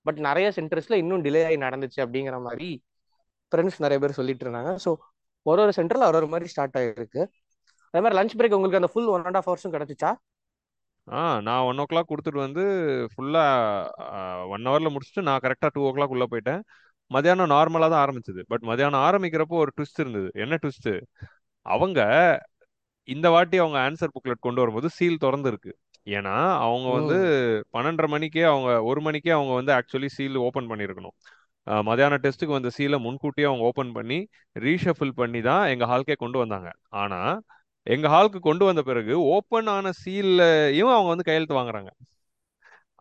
[0.06, 2.70] பட் நிறைய சென்டர்ஸ்ல இன்னும் டிலே ஆகி நடந்துச்சு அப்படிங்கிற மாதிரி
[3.52, 4.72] ஃப்ரெண்ட்ஸ் நிறைய பேர் சொல்லிட்டு இருந்தாங்க.
[4.86, 4.92] ஸோ
[5.46, 7.22] ஒரு ஒரு சென்டர்ல ஒரு ஒரு மாதிரி ஸ்டார்ட் ஆகிருக்கு
[7.94, 10.10] அதே மாதிரி லஞ்ச் பிரேக் உங்களுக்கு அந்த ஃபுல் ஒன் அண்ட் ஆஃப் ஹவர்ஸும் கிடைச்சிச்சா?
[11.08, 12.64] ஆ நான் ஒன் ஓ கிளாக் கொடுத்துட்டு வந்து
[13.12, 16.62] ஃபுல்லாக ஒன் ஹவரில் முடிச்சுட்டு நான் கரெக்டாக டூ ஓ கிளாக் உள்ளே போயிட்டேன்.
[17.12, 18.42] மதியானம் நார்மலாக தான் ஆரம்பிச்சது.
[18.52, 20.30] பட் மதியானம் ஆரம்பிக்கிறப்போ ஒரு ட்விஸ்ட் இருந்தது.
[20.44, 20.92] என்ன ட்விஸ்ட்
[21.66, 22.00] அவங்க
[23.08, 25.72] இந்த வாட்டி அவங்க ஆன்சர் புக்லெட் கொண்டு வரும்போது சீல் திறந்து இருக்கு
[26.08, 26.34] ஏன்னா
[26.66, 27.18] அவங்க வந்து
[27.76, 31.16] பன்னெண்டரை மணிக்கே அவங்க ஒரு மணிக்கே அவங்க வந்து ஆக்சுவலி சீல் ஓப்பன் பண்ணியிருக்கணும்.
[31.90, 34.20] மதியான டெஸ்ட்டுக்கு வந்த சீலை முன்கூட்டியே அவங்க ஓப்பன் பண்ணி
[34.66, 36.70] ரீஷஃபில் பண்ணி தான் எங்கள் ஹால்க்கே கொண்டு வந்தாங்க.
[37.02, 37.34] ஆனால்
[37.88, 41.92] எங்கள் ஹாலுக்கு கொண்டு வந்த பிறகு ஓப்பன் ஆன சீல்லையும் அவங்க வந்து கையெழுத்து வாங்குறாங்க.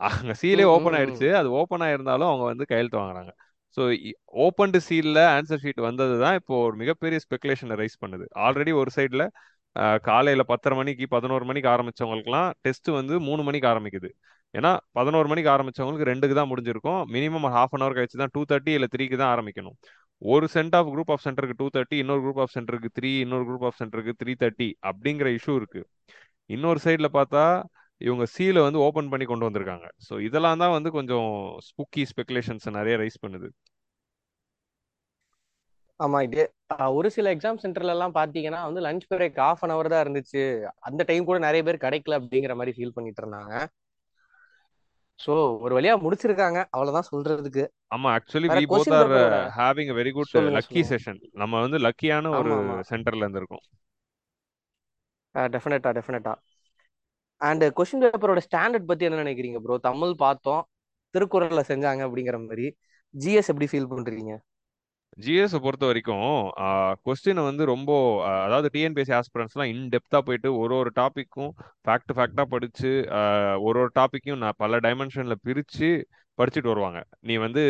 [0.08, 1.28] அங்கே சீலே ஓப்பன் ஆயிடுச்சு.
[1.40, 3.32] அது ஓப்பன் ஆயிருந்தாலும் அவங்க வந்து கையெழுத்து வாங்குறாங்க.
[3.76, 3.82] ஸோ
[4.44, 8.26] ஓப்பன்டு சீல்ல ஆன்சர் ஷீட் வந்தது தான் இப்போ ஒரு மிகப்பெரிய ஸ்பெகுலேஷனை ரைஸ் பண்ணுது.
[8.44, 9.25] ஆல்ரெடி ஒரு சைடில்
[10.08, 14.11] காலையில் பத்தரை மணிக்கு பதினோரு மணிக்கு ஆரம்பிச்சவங்களுக்குலாம் டெஸ்ட் வந்து மூணு மணிக்கு ஆரம்பிக்குது.
[14.58, 17.00] ஏன்னா பதினோரு மணிக்கு ஆரம்பிச்சவங்களுக்கு ரெண்டுக்கு தான் முடிஞ்சிருக்கும்.
[17.14, 19.76] மினிமம் ஹாஃப் அன் ஹவர் கழிச்சு தான் டூ தேர்ட்டி இல்லை த்ரீக்கு தான் ஆரம்பிக்கணும்.
[20.22, 23.66] ஒரு சென்ட் ஆஃப் குரூப் ஆஃப் சென்டருக்கு டூ தேர்ட்டி இன்னொரு குரூப் ஆஃப் சென்டருக்கு த்ரீ இன்னொரு குரூப்
[23.70, 25.82] ஆஃப் சென்டருக்கு த்ரீ தேர்ட்டி அப்படிங்கிற இஷ்யூ இருக்கு.
[26.50, 27.44] இன்னொரு சைடில் பார்த்தா
[28.00, 29.86] இவங்க சீலை வந்து ஓப்பன் பண்ணி கொண்டு வந்திருக்காங்க.
[30.06, 31.30] ஸோ இதெல்லாம் தான் வந்து கொஞ்சம்
[31.68, 33.48] ஸ்புக்கி ஸ்பெகுலேஷன்ஸ் நிறைய ரைஸ் பண்ணுது.
[36.00, 36.42] ஆமா இது
[36.98, 40.42] ஒரு சில எக்ஸாம் சென்டர்ல எல்லாம் பாத்தீங்கன்னா வந்து lunch break half an hour தான் இருந்துச்சு.
[40.88, 43.54] அந்த டைம் கூட நிறைய பேர் கிடைக்கல அப்படிங்கிற மாதிரி ஃபீல் பண்ணிட்டு இருந்தாங்க.
[45.18, 45.32] ஸோ
[45.64, 46.58] ஒரு வழியா முடிச்சிருக்காங்க.
[46.75, 47.64] அவ்வளவுதான் சொல்றதுக்கு.
[47.94, 49.12] ஆமா actually we both are
[49.58, 52.54] having very good lucky session நம்ம வந்து லக்கியான ஒரு
[52.90, 53.64] சென்டர்ல இருந்திருக்கோம்.
[55.54, 56.35] டெஃபினட்டா டெஃபினட்டா
[57.40, 60.62] அண்ட் கொஸ்டின் பேப்பரோட ஸ்டாண்டர்ட் பத்தி என்ன நினைக்கிறீங்க ப்ரோ தமிழ் பார்த்தோம்
[61.14, 62.66] திருக்குறள்ல செஞ்சாங்க அப்படிங்கிற மாதிரி.
[63.14, 64.32] ஜிஎஸ் எப்படி ஃபீல் பண்றீங்க?
[65.18, 66.25] ஜிஎஸ்ஸை பொறுத்த வரைக்கும்
[67.06, 67.90] கொஸ்டினை வந்து ரொம்ப
[68.44, 71.52] அதாவது டிஎன்பிஎஸ்சி ஆஸ்பிரன்ஸ்லாம் இன்டெப்த்தாக போயிட்டு ஒரு ஒரு டாப்பிக்கும்
[71.87, 72.90] ஃபேக்ட் ஃபேக்டாக படித்து
[73.66, 75.88] ஒரு ஒரு டாப்பிக்கையும் நான் பல டைமென்ஷனில் பிரித்து
[76.38, 76.99] படிச்சுட்டு வருவாங்க.
[77.28, 77.62] நீ வந்து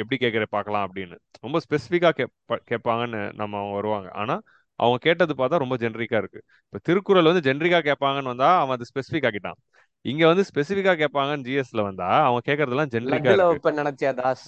[0.00, 1.16] எப்படி கேட்குற பார்க்கலாம் அப்படின்னு.
[1.46, 2.34] ரொம்ப ஸ்பெசிஃபிக்காக கேப்
[2.70, 4.08] கேட்பாங்கன்னு நம்ம அவங்க வருவாங்க.
[4.22, 4.42] ஆனால்
[4.80, 9.26] அவங்க கேட்டது பார்த்தா ரொம்ப ஜென்ரிக்காக இருக்குது இப்போ திருக்குறள் வந்து ஜென்ரிக்காக கேட்பாங்கன்னு வந்தால் அவன் அது ஸ்பெசிஃபிக்
[9.28, 9.58] ஆக்கிட்டான்.
[10.04, 12.42] இங்க வந்து ஸ்பெசிஃபிக்கா கேட்பாங்கன்னு ஜிஎஸ்ல வந்தா அவங்க
[13.06, 13.48] லட்டுல இருக்கு.
[13.48, 14.44] வைப்பேன் நினைச்சியா தாஸ்?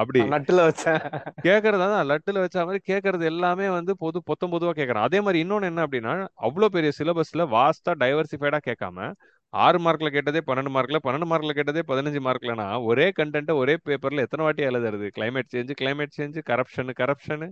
[0.00, 0.20] அப்படி.
[0.20, 1.00] நான் நட்டுல வச்சேன்.
[1.46, 5.70] கேட்கறது தான் லட்டுல வச்ச மாதிரி கேட்கறது எல்லாமே வந்து பொது பொத்தம் பொதுவா கேட்கறான் அதே மாதிரி இன்னொன்னு
[5.70, 6.14] என்ன அப்படின்னா
[6.46, 9.08] அவ்வளோ பெரிய சிலபஸ்ல வாஸ்டா டைவர்சிஃபைடா கேட்காம
[9.54, 14.44] ஆறு மார்க்ல கேட்டதே பன்னெண்டு மார்க்ல பன்னெண்டு மார்க்ல கேட்டதே பதினஞ்சு மார்க்லனா ஒரே கண்டென்ட்டை ஒரே பேப்பர்ல எத்தனை
[14.46, 15.06] வாட்டி எழுதுறது?
[15.16, 17.46] Climate change climate change corruption corruption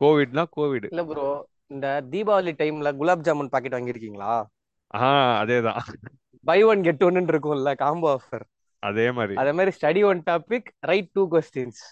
[0.00, 1.28] கோவிட்னா Covid இல்ல ப்ரோ
[1.70, 4.32] இந்த தீபாவளி டைம்ல குலாப் ஜாமுன் பாக்கெட் வாங்கியிருக்கீங்களா?
[5.02, 5.80] ஆஹ் அதேதான்.
[6.44, 8.44] பை ஒன் கெட் ஒன்னு இருக்கும்ல காம்போ ஆஃபர்
[8.82, 9.34] அதே மாதிரி.
[9.42, 11.82] அதே மாதிரி study one topic right two questions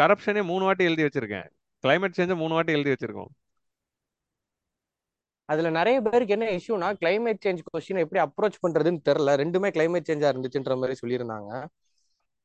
[0.00, 1.48] கரப்ஷனே மூணு வாட்டி எழுதி வச்சிருக்கேன்.
[1.84, 3.32] கிளைமேட் சேஞ்ச மூணு வாட்டி எழுதி வச்சிருக்கோம்.
[5.48, 9.34] அதுல நிறைய பேருக்கு என்ன இஷ்யூனா கிளைமேட் சேஞ்ச் கொஸ்டின் எப்படி அப்ரோச் பண்றதுன்னு தெரியல.
[9.42, 11.52] ரெண்டுமே கிளைமேட் சேஞ்சா இருந்துச்சுன்ற மாதிரி சொல்லியிருந்தாங்க.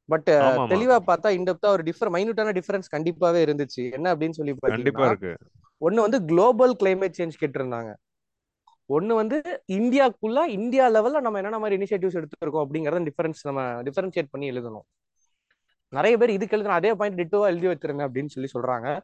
[0.10, 0.30] பட்
[0.74, 3.84] தெளிவா பார்த்தா இன்டெப்தா ஒரு டிஃபர் மைனூட்டான டிஃபரன்ஸ் கண்டிப்பாவே இருந்துச்சு.
[3.92, 5.34] என்ன அப்படின்னு சொல்லி கண்டிப்பா இருக்கு.
[5.78, 7.92] ஒன்னு வந்து குளோபல் கிளைமேட் சேஞ்ச் கேட்டிருந்தாங்க.
[8.86, 14.52] ஒன்னு வந்து இந்தியாக்குள்ள இந்தியா லெவல்ல நம்ம என்னென்ன மாதிரி இனிஷியேட்டிவ்ஸ் எடுத்துருக்கோம் அப்படிங்கறத டிஃபரன்ஸ் நம்ம டிஃபரன்ஷியேட் பண்ணி
[14.52, 14.86] எழுதணும்.
[15.90, 19.00] நிறைய பேர் இதுக்கு எழுதுன அதே பாயிண்ட் டிட்டோவா எழுதி வச்சிருங்க அப்படின்னு சொல்லி சொல்றாங்க.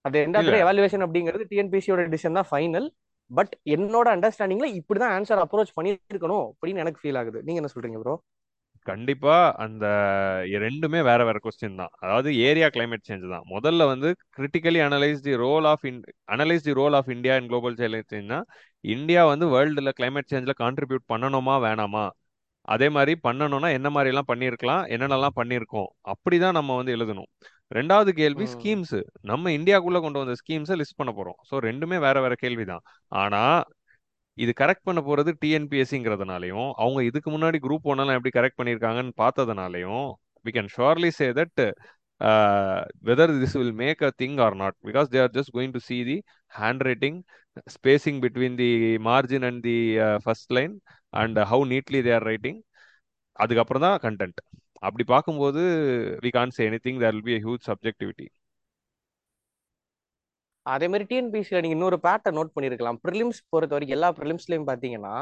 [0.00, 0.64] அது எண்ட் இல்ல.
[0.64, 2.88] எவாலுவேஷன் அப்படிங்கிறது டிஎன்பிசியோட டிசிஷன் தான் ஃபைனல்
[3.30, 7.42] பட் என்னோட அண்டர்ஸ்டாண்டிங்ல இப்படிதான் ஆன்சர் அப்ரோச் பண்ணியிருக்கணும் அப்படின்னு எனக்கு ஃபீல் ஆகுது.
[7.42, 8.14] நீங்க என்ன சொல்றீங்க ப்ரோ
[8.86, 9.36] கண்டிப்பா.
[9.64, 9.86] அந்த
[10.64, 11.92] ரெண்டுமே வேற வேற கொஸ்டின் தான்.
[12.02, 13.44] அதாவது ஏரியா கிளைமேட் சேஞ்ச் தான்.
[13.54, 15.84] முதல்ல வந்து critically analyse the role of
[16.26, 18.38] analyse the role of India in global சேஞ்ச்னா
[18.84, 22.04] India வந்து வேர்ல்டுல கிளைமேட் சேஞ்ச்ல கான்ட்ரிபியூட் பண்ணணுமா வேணாமா?
[22.68, 25.88] அதே மாதிரி பண்ணணும்னா என்ன மாதிரி எல்லாம் பண்ணியிருக்கலாம் என்னென்னலாம் பண்ணியிருக்கோம்?
[26.12, 27.28] அப்படிதான் நம்ம வந்து எழுதணும்.
[27.70, 31.38] ரெண்டாவது கேள்வி ஸ்கீம்ஸ் நம்ம இந்தியாக்குள்ள கொண்டு வந்த ஸ்கீம்ஸை லிஸ்ட் பண்ண போறோம்.
[31.50, 33.42] ஸோ ரெண்டுமே வேற வேற கேள்வி தான் ஆனா
[34.38, 40.04] இது கரெக்ட் பண்ண போறது டிஎன்பிஎஸ்சிங்கிறதுனாலையும் அவங்க இதுக்கு முன்னாடி குரூப் ஒன்னெல்லாம் எப்படி கரெக்ட் பண்ணியிருக்காங்கன்னு பார்த்ததுனாலையும்
[40.44, 41.62] we can surely say that
[43.08, 45.98] whether this will make a thing or not because they are just going to see
[46.04, 46.16] the
[46.88, 47.18] handwriting
[47.76, 48.70] spacing between the
[49.08, 49.76] margin and the
[50.24, 50.74] first line
[51.12, 52.60] and how neatly they are writing
[53.36, 54.40] அதுக்கப்புறம் தான் content
[54.82, 55.62] அப்படி பார்க்கும்போது
[56.24, 58.26] we can say anything there will be huge subjectivity
[60.74, 62.98] அதே மாதிரி டிஎன்பிசியில் நீங்க இன்னொரு batter note பண்ணிருக்கலாம்.
[63.06, 65.14] ப்ரிலிம்ஸ் பொறுத்த வரைக்கும் எல்லா ப்ரிலிம்ஸ்லயும் பாத்தீங்கன்னா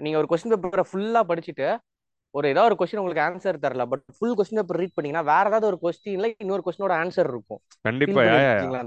[0.00, 1.68] நீங்க ஒரு கொஸ்டின் பேப்பரை ஃபுல்லா படிச்சுட்டு
[2.34, 5.66] ஒரு ஏதாவது ஒரு கொஸ்டின் உங்களுக்கு ஆன்சர் தரல but full question paper read பண்ணீங்கன்னா வேற ஏதாவது
[5.70, 7.60] ஒரு கொஸ்டின்ல இன்னொரு கொஸ்டினோட ஆன்சர் இருக்கும்.
[7.80, 8.80] கண்டிப்பா.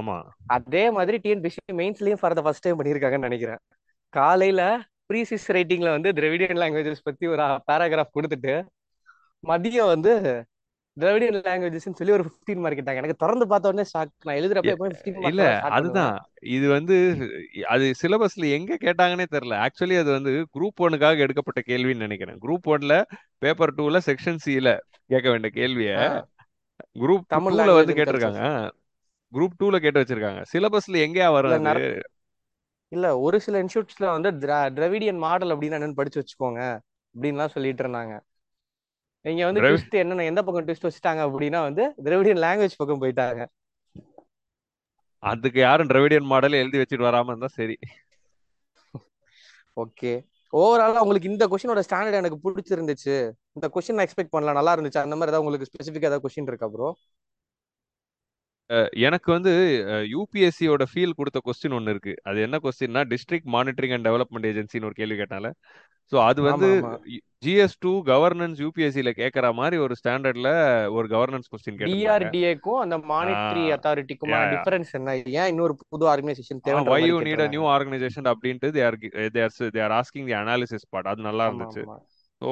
[0.00, 0.16] ஆமா.
[0.56, 3.60] அதே மாதிரி டிஎன்பிசி மெயின்ஸ்லயும் ஃபார் த ஃபர்ஸ்ட் டைம் பண்ணியிருக்காங்கன்னு நினைக்கிறேன்.
[4.12, 4.62] காலையில
[5.12, 8.54] ப்ரீசிஸ் ரைட்டிங்ல வந்து திராவிடியன் லாங்குவேஜஸ் பத்தி ஒரு பேராகிராஃப் கொடுத்துட்டு
[9.44, 10.12] மதியம் வந்து
[10.98, 15.60] திராவிடியன் லாங்குவேஜஸ் சொல்லி ஒரு ஃபிஃப்டீன் மார்க் கேட்டாங்க எனக்கு திறந்து பார்த்த உடனே ஷாக் நான் எழுதுறப்ப இல்ல
[15.60, 16.28] அதுதான்.
[16.40, 17.16] இது வந்து
[17.66, 19.66] அது சிலபஸ்ல எங்க கேட்டாங்கன்னே தெரியல.
[19.66, 22.38] ஆக்சுவலி அது வந்து குரூப் ஒன்னுக்காக எடுக்கப்பட்ட கேள்வின்னு நினைக்கிறேன்.
[22.38, 23.04] குரூப் ஒன்ல
[23.38, 26.24] பேப்பர் டூல செக்ஷன் சில கேட்க வேண்டிய கேள்விய
[26.98, 28.70] குரூப் தமிழ் டூல லாங்குவேஜ் வந்து கேட்டிருக்காங்க.
[29.32, 30.42] குரூப் டூல கேட்டு வச்சிருக்காங்க.
[30.52, 32.00] சிலபஸ்ல எங்கேயா வரும்
[32.88, 36.78] இல்ல ஒரு சில இன்ஸ்டியூட்ஸ்ல வந்து திரா- திராவிடியன் மாடல் அப்படின்னு என்னன்னு படிச்சு வச்சுக்கோங்க.
[37.14, 38.20] அப்படின்லாம் சொல்லிட்டு இருந்தாங்க.
[39.24, 43.44] இங்க வந்து ட்விஸ்ட் என்னென்ன எந்த பக்கம் ட்விஸ்ட் வச்சுட்டாங்க அப்படின்னா வந்து திராவிடியன் லாங்குவேஜ் பக்கம் போயிட்டாங்க.
[45.22, 47.76] அதுக்கு யாரும் திராவிடியன் மாடல் எழுதி வச்சுட்டு வராம இருந்தா சரி.
[49.76, 50.12] ஓகே
[50.52, 53.16] ஓவராலா உங்களுக்கு இந்த கொஸ்டினோட ஸ்டாண்டர்ட் எனக்கு பிடிச்சிருந்துச்சு.
[53.56, 54.52] இந்த கொஸ்டின் நான் எக்ஸ்பெக்ட் பண்ணல.
[54.58, 55.00] நல்லா இருந்துச்சு.
[55.04, 56.88] அந்த மாதிரி ஏதாவது உங்களுக்கு ஸ்பெசிஃபிக் ஏதாவது கொஸ்டின் இருக்கா ப்ரோ
[59.06, 59.52] எனக்கு வந்து
[60.14, 62.14] யூபிஎஸ்சியோட ஃபீல் கொடுத்த கொஸ்டின் ஒன்று இருக்கு.
[62.24, 65.48] அது என்ன கொஸ்டின்னா டிஸ்ட்ரிக்ட் மானிட்டரிங் அண்ட் டெவலப்மெண்ட் ஏஜென்சின்னு ஒரு கேள்வி கேட்டால.
[66.12, 66.68] ஸோ அது வந்து
[67.44, 70.50] ஜிஎஸ் டூ கவர்னன்ஸ் யூபிஎஸ்சியில் கேட்குற மாதிரி ஒரு ஸ்டாண்டர்ட்ல
[70.88, 73.76] ஒரு கவர்னன்ஸ் கொஸ்டின் டிஆர்டிஏக்கும் அந்த மானிட்டரி யா
[74.54, 75.16] டிஃபரன்ஸ் என்ன?
[75.40, 78.98] ஏன் இன்னொரு புது organisation தேவைன்ற why you need new organisation அப்படின்ட்டு they are
[79.76, 81.84] they are asking the analysis part அது நல்லா இருந்துச்சு.
[82.42, 82.50] So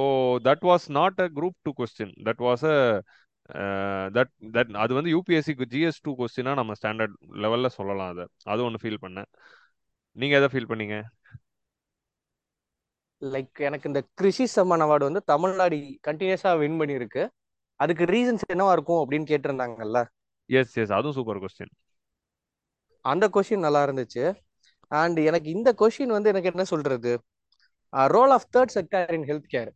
[0.48, 2.78] that was not a group two question that was a
[4.16, 8.26] that that அது வந்து யூபிஎஸ்சிக்கு ஜிஎஸ் டூ கொஸ்டினா நம்ம ஸ்டாண்டர்ட் லெவல்ல சொல்லலாம் அதை.
[8.44, 9.28] அது ஒன்று ஃபீல் பண்ணேன்.
[10.16, 10.96] நீங்க எதை ஃபீல் பண்ணீங்க?
[13.22, 15.76] லைக் எனக்கு இந்த கிருஷி சம்மன் அவார்டு வந்து தமிழ்நாடு
[16.08, 17.22] கண்டினியூஸா வின் பண்ணியிருக்கு
[17.80, 20.00] அதுக்கு ரீசன்ஸ் என்னவா இருக்கும் அப்படின்னு கேட்டிருந்தாங்கல்ல?
[20.46, 21.72] எஸ் எஸ் அதுவும் சூப்பர் கொஸ்டின்
[23.00, 24.24] அந்த கொஷின் நல்லா இருந்துச்சு.
[24.88, 27.12] அண்ட் எனக்கு இந்த கொஷின் வந்து எனக்கு என்ன சொல்றது?
[28.14, 29.70] Role of third sector in health care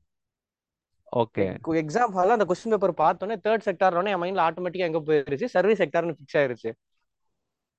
[1.12, 1.44] okay.
[1.82, 5.44] Exam ஹாலில் அந்த கொஸ்டின் பேப்பர் பார்த்தோன்னே தேர்ட் செக்டார்னே என் மைண்ட்ல ஆட்டோமேட்டிக்கா எங்க போயிருச்சு?
[5.44, 6.70] சர்வீஸ் செக்டார்னு ஃபிக்ஸ் ஆயிருச்சு.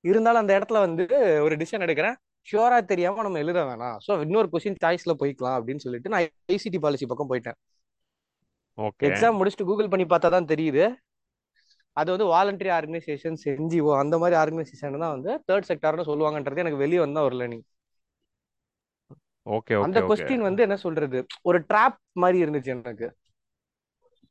[0.00, 1.04] இருந்தாலும் அந்த இடத்துல வந்து
[1.44, 2.16] ஒரு டிசிஷன் எடுக்கிறேன்.
[2.48, 3.98] ஷியோரா தெரியாம நம்ம எழுத வேணாம்.
[4.06, 7.58] ஸோ இன்னொரு கொஸ்டின் சாய்ஸ்ல போய்க்கலாம் அப்படின்னு சொல்லிட்டு நான் ஐசிடி பாலிசி பக்கம் போயிட்டேன்.
[8.78, 9.06] ஓகே.
[9.08, 10.84] எக்ஸாம் முடிச்சுட்டு கூகுள் பண்ணி பார்த்தா தான் தெரியுது.
[11.96, 17.00] அது வந்து வாலண்டரி ஆர்கனைசேஷன்ஸ் என்ஜிஓ அந்த மாதிரி ஆர்கனைசேஷன் தான் வந்து தேர்ட் செக்டார்னு சொல்லுவாங்கன்றது எனக்கு வெளியே
[17.00, 17.64] வந்தா ஒரு லேர்னிங்
[19.46, 21.26] ஓகே அந்த கொஸ்டின் வந்து என்ன சொல்றது?
[21.42, 23.06] ஒரு ட்ராப் மாதிரி இருந்துச்சு எனக்கு.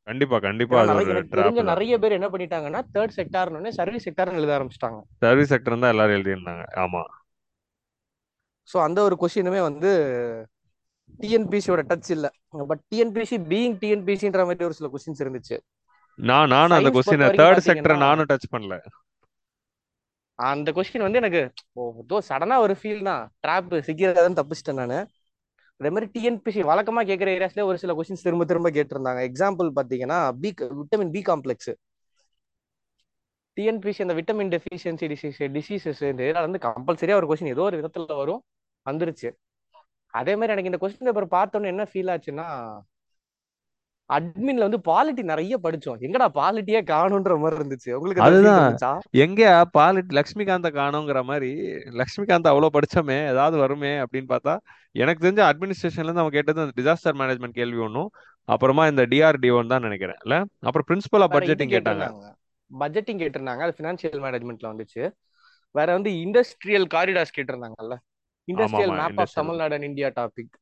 [0.07, 4.99] கண்டிப்பா கண்டிப்பா அது நிறைய பேர் என்ன பண்ணிட்டாங்கன்னா தேர்ட் செக்டார்னு சர்வீஸ் செக்டார்னு எழுத ஆரம்பிச்சிட்டாங்க.
[5.25, 6.63] சர்வீஸ் செக்டர் தான் எல்லாரும் எழுதியிருந்தாங்க.
[6.83, 7.03] ஆமா.
[8.71, 9.91] ஸோ அந்த ஒரு கொஸ்டினுமே வந்து
[11.21, 12.27] டிஎன்பிசியோட டச் இல்ல.
[12.71, 15.57] பட் டிஎன்பிசி பீயிங் டிஎன்பிசின்ற மாதிரி ஒரு சில கொஸ்டின்ஸ் இருந்துச்சு.
[16.19, 18.75] நான் நானும் அந்த கொஸ்டினை தேர்ட் செக்டரை நானும் டச் பண்ணல.
[20.39, 21.41] அந்த கொஸ்டின் வந்து எனக்கு
[21.79, 23.23] ஓ சடனா ஒரு ஃபீல் தான்.
[23.45, 25.09] ட்ராப் சிக்கிறதான் தப்பிச்சிட்டேன் நான்.
[25.81, 29.21] அதே மாதிரி டிஎன்பிசி வழக்கமாக கேட்குற ஏரியாஸ்லேயே ஒரு சில கொஸ்டின்ஸ் திரும்ப திரும்ப கேட்டிருந்தாங்க.
[29.29, 31.71] எக்ஸாம்பிள் பார்த்தீங்கன்னா B vitamin B complex
[33.57, 38.19] TNPSC அந்த விட்டமின் டெஃபிஷியன்சி டிசீஸ் டிசீசஸ் இந்த இதெல்லாம் வந்து கம்பல்சரியாக ஒரு கொஸ்டின் ஏதோ ஒரு விதத்தில்
[38.21, 38.41] வரும்
[38.85, 39.29] வந்துருச்சு.
[40.13, 42.47] அதே மாதிரி எனக்கு இந்த கொஸ்டின் பேப்பர் பார்த்தோன்னே என்ன ஃபீல் ஆச்சுன்னா
[44.11, 45.99] அட்மின்ல வந்து பாலிட்டி நிறைய படிச்சோம்.
[45.99, 47.91] எங்கடா பாலிட்டியே காணுன்ற மாதிரி இருந்துச்சு.
[47.91, 49.01] உங்களுக்கு அதுதான்.
[49.17, 51.51] எங்கேயா பாலிட் லக்ஷ்மிகாந்த காணோங்கிற மாதிரி
[51.99, 54.57] லக்ஷ்மிகாந்த் அவ்வளோ படிச்சோமே ஏதாவது வருமே அப்படின்னு பார்த்தா
[54.91, 58.11] எனக்கு தெரிஞ்ச அட்மினிஸ்ட்ரேஷன்ல இருந்து அவன் கேட்டது அந்த டிசாஸ்டர் மேனேஜ்மெண்ட் கேள்வி ஒன்றும்
[58.43, 60.15] அப்புறமா இந்த டிஆர்டிஓன்னு தான் நினைக்கிறேன்.
[60.25, 60.45] இல்ல?
[60.59, 62.05] அப்புறம் பிரின்சிபல் ஆஃப் பட்ஜெட்டிங் கேட்டாங்க.
[62.79, 63.59] பட்ஜெட்டிங் கேட்டிருந்தாங்க.
[63.59, 65.11] அது ஃபினான்ஷியல் மேனேஜ்மெண்ட்ல வந்துச்சு.
[65.71, 67.95] வேற வந்து industrial corridors கேட்டிருந்தாங்கல்ல.
[68.47, 70.53] Industrial map of Tamil Nadu and India topic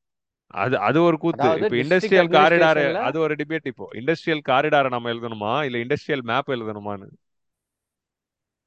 [0.52, 1.48] அது அது ஒரு கூத்து.
[1.62, 3.88] இப்போ இண்டஸ்ட்ரியல் காரிடார் அது ஒரு டிபேட் இப்போ.
[3.94, 5.52] இண்டஸ்ட்ரியல் காரிடாரை நம்ம எழுதணுமா?
[5.64, 7.10] இல்ல இண்டஸ்ட்ரியல் மேப் எழுதணுமான்னு?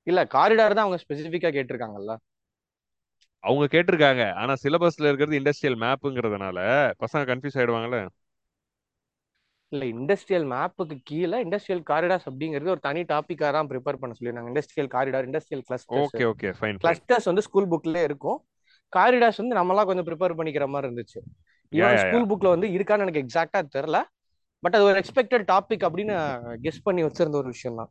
[0.06, 2.14] இல்ல காரிடார் தான் அவங்க ஸ்பெசிஃபிக்கா கேட்டிருக்காங்கல்ல.
[3.44, 4.34] அவங்க கேட்டிருக்காங்க.
[4.34, 6.58] ஆனா சிலபஸ்ல இருக்கிறது இண்டஸ்ட்ரியல் மேப்புங்கிறதுனால
[7.04, 8.00] பசங்க கன்ஃபியூஸ் ஆயிடுவாங்கல்ல.
[9.72, 14.50] இல்ல இண்டஸ்ட்ரியல் மேப்புக்கு கீழே இண்டஸ்ட்ரியல் காரிடார்ஸ் அப்படிங்கிறது ஒரு தனி டாபிக்கா தான் ப்ரிப்பேர் பண்ண சொல்லியிருந்தாங்க.
[14.52, 18.38] Industrial corridor industrial clusters okay okay fine clusters வந்து ஸ்கூல் புக்ல இருக்கும்.
[18.92, 21.20] காரிடார்ஸ் வந்து நம்மளாம் கொஞ்சம் ப்ரிப்பேர் பண்ணிக்கிற மாதிரி இருந்துச்சு.
[21.80, 23.98] யா ஸ்கூல் புக்ல வந்து இருக்கான்னு எனக்கு எக்ஸாக்டா தெரியல.
[24.62, 26.16] பட் அது ஒரு எக்ஸ்பெக்டட் டாபிக் அப்படின்னு
[26.64, 27.90] கெஸ் பண்ணி வச்சிருந்த ஒரு விஷயம் தான்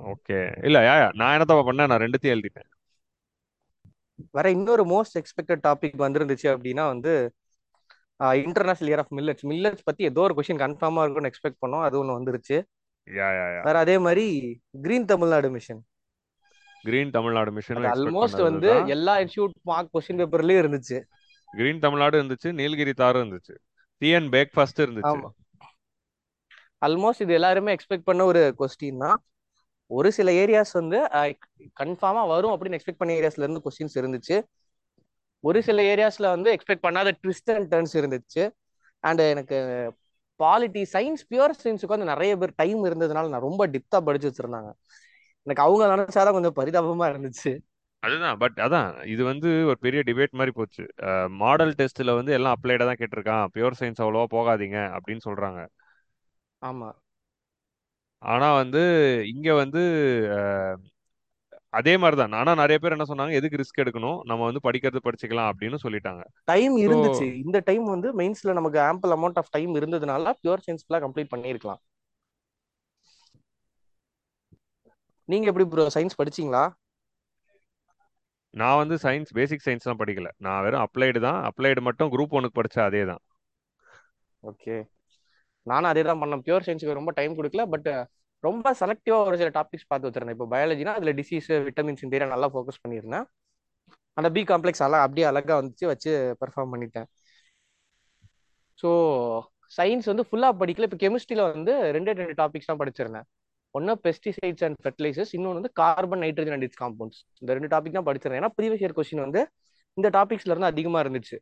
[0.00, 1.90] ஓகே இல்ல யா நான் என்ன தப்பா பண்ணேன்?
[1.90, 2.68] நான் ரெண்டுத்தையும் எழுதிட்டேன்.
[4.36, 7.12] வேற இன்னொரு மோஸ்ட் எக்ஸ்பெக்டட் டாபிக் வந்திருந்துச்சு அப்படின்னா வந்து
[8.46, 11.84] international year of millets millets பத்தி ஏதோ ஒரு கொஸ்டின் கன்ஃபார்மா இருக்கும்னு எக்ஸ்பெக்ட் பண்ணோம்.
[11.86, 12.56] அது ஒன்று வந்துருச்சு.
[13.66, 14.24] வேற அதே மாதிரி
[14.84, 15.82] green Tamil Nadu mission
[16.86, 20.98] green Tamil Nadu expect almost வந்து எல்லா இன்ஸ்டியூட் மார்க் கொஸ்டின் பேப்பர்லயும் இருந்துச்சு.
[21.52, 23.54] கிரீன் தமிழ்நாடு இருந்துச்சு நீலகிரி தாரும் இருந்துச்சு.
[24.00, 25.20] டிஎன் பிரேக்ஃபாஸ்ட் இருந்துச்சு.
[26.86, 29.24] ஆல்மோஸ்ட் இது எல்லாருமே எக்ஸ்பெக்ட் பண்ண ஒரு கொஸ்டின் தான்.
[29.86, 30.98] ஒரு சில ஏரியாஸ் வந்து
[31.80, 34.42] கன்ஃபார்மா வரும் அப்படின்னு எக்ஸ்பெக்ட் பண்ண ஏரியாஸ்ல இருந்து கொஸ்டின்ஸ் இருந்துச்சு.
[35.40, 38.50] ஒரு சில ஏரியாஸ்ல வந்து எக்ஸ்பெக்ட் பண்ணாத ட்விஸ்ட் அண்ட் டர்ன்ஸ் இருந்துச்சு.
[39.00, 39.58] அண்ட் எனக்கு
[40.42, 44.70] பாலிட்டி சயின்ஸ் பியூர் சயின்ஸுக்கு வந்து நிறைய பேர் டைம் இருந்ததுனால நான் ரொம்ப டிப்தா படிச்சு வச்சிருந்தாங்க.
[45.42, 47.52] எனக்கு அவங்க நினைச்சாதான் கொஞ்சம் பரிதாபமா இருந்துச்சு.
[48.02, 48.36] அதுதான்.
[48.42, 50.84] பட் அதான் இது வந்து ஒரு பெரிய டிபேட் மாதிரி போச்சு.
[51.42, 53.46] மாடல் டெஸ்ட்ல வந்து எல்லாம் அப்ளைடா தான் கேட்டிருக்கான்.
[53.54, 55.62] பியூர் சயின்ஸ் அவ்வளோவா போகாதீங்க அப்படின்னு சொல்றாங்க.
[56.62, 56.90] ஆமா.
[58.22, 58.82] ஆனா வந்து
[59.32, 59.82] இங்க வந்து
[61.78, 62.34] அதே மாதிரி தான்.
[62.40, 63.32] ஆனா நிறைய பேர் என்ன சொன்னாங்க?
[63.38, 64.18] எதுக்கு ரிஸ்க் எடுக்கணும்?
[64.28, 66.22] நம்ம வந்து படிக்கிறது படிச்சுக்கலாம் அப்படின்னு சொல்லிட்டாங்க.
[66.50, 67.26] டைம் இருந்துச்சு.
[67.44, 71.80] இந்த டைம் வந்து மெயின்ஸ்ல நமக்கு ஆம்பிள் அமௌண்ட் ஆஃப் டைம் இருந்ததுனால பியூர் சயின்ஸ் ஃபுல்லா கம்ப்ளீட் பண்ணியிருக்கலாம்.
[75.28, 76.64] நீங்க எப்படி ப்ரோ சயின்ஸ் படிச்சீங்களா?
[78.60, 80.28] நான் வந்து சயின்ஸ் பேசிக் சயின்ஸ்லாம் படிக்கல.
[80.44, 81.38] நான் வெறும் அப்ளைடு தான்.
[81.48, 83.22] அப்ளைடு மட்டும் குரூப் ஒனுக்கு படிச்ச அதே தான்.
[84.42, 84.76] ஓகே
[85.70, 86.42] நானும் அதே தான் பண்ணேன்.
[86.46, 87.88] பியூர் சயின்ஸுக்கு ரொம்ப டைம் கொடுக்கல பட்
[88.46, 90.36] ரொம்ப செலக்டிவா ஒரு சில டாபிக்ஸ் பார்த்து வச்சிருந்தேன்.
[90.38, 93.26] இப்போ பயாலஜினா அதுல டிசீஸ் விட்டமின்ஸ் இந்த ஏரியா நல்லா ஃபோக்கஸ் பண்ணியிருந்தேன்.
[94.18, 97.08] அந்த பி காம்ப்ளெக்ஸ் எல்லாம் அப்படியே அழகா வந்துச்சு வச்சு பெர்ஃபார்ம் பண்ணிட்டேன்.
[98.82, 98.88] ஸோ
[99.76, 100.86] சயின்ஸ் வந்து ஃபுல்லாக படிக்கல.
[100.88, 103.26] இப்போ கெமிஸ்ட்ரியில் வந்து ரெண்டே ரெண்டு டாபிக்ஸ் தான் படிச்சிருந்தேன்.
[103.76, 108.08] ஒன்னு பெஸ்டிசைட்ஸ் அண்ட் ஃபெர்டிலைசர்ஸ் இன்னொன்று வந்து carbon nitrogen and its compounds இந்த ரெண்டு டாபிக் தான்
[108.08, 108.40] படிச்சிருந்தேன்.
[108.42, 109.42] ஏன்னா ப்ரீவியஸ் இயர் கொஸ்டின் வந்து
[109.98, 111.36] இந்த டாபிக்ஸ்ல இருந்து அதிகமா இருந்துச்சு.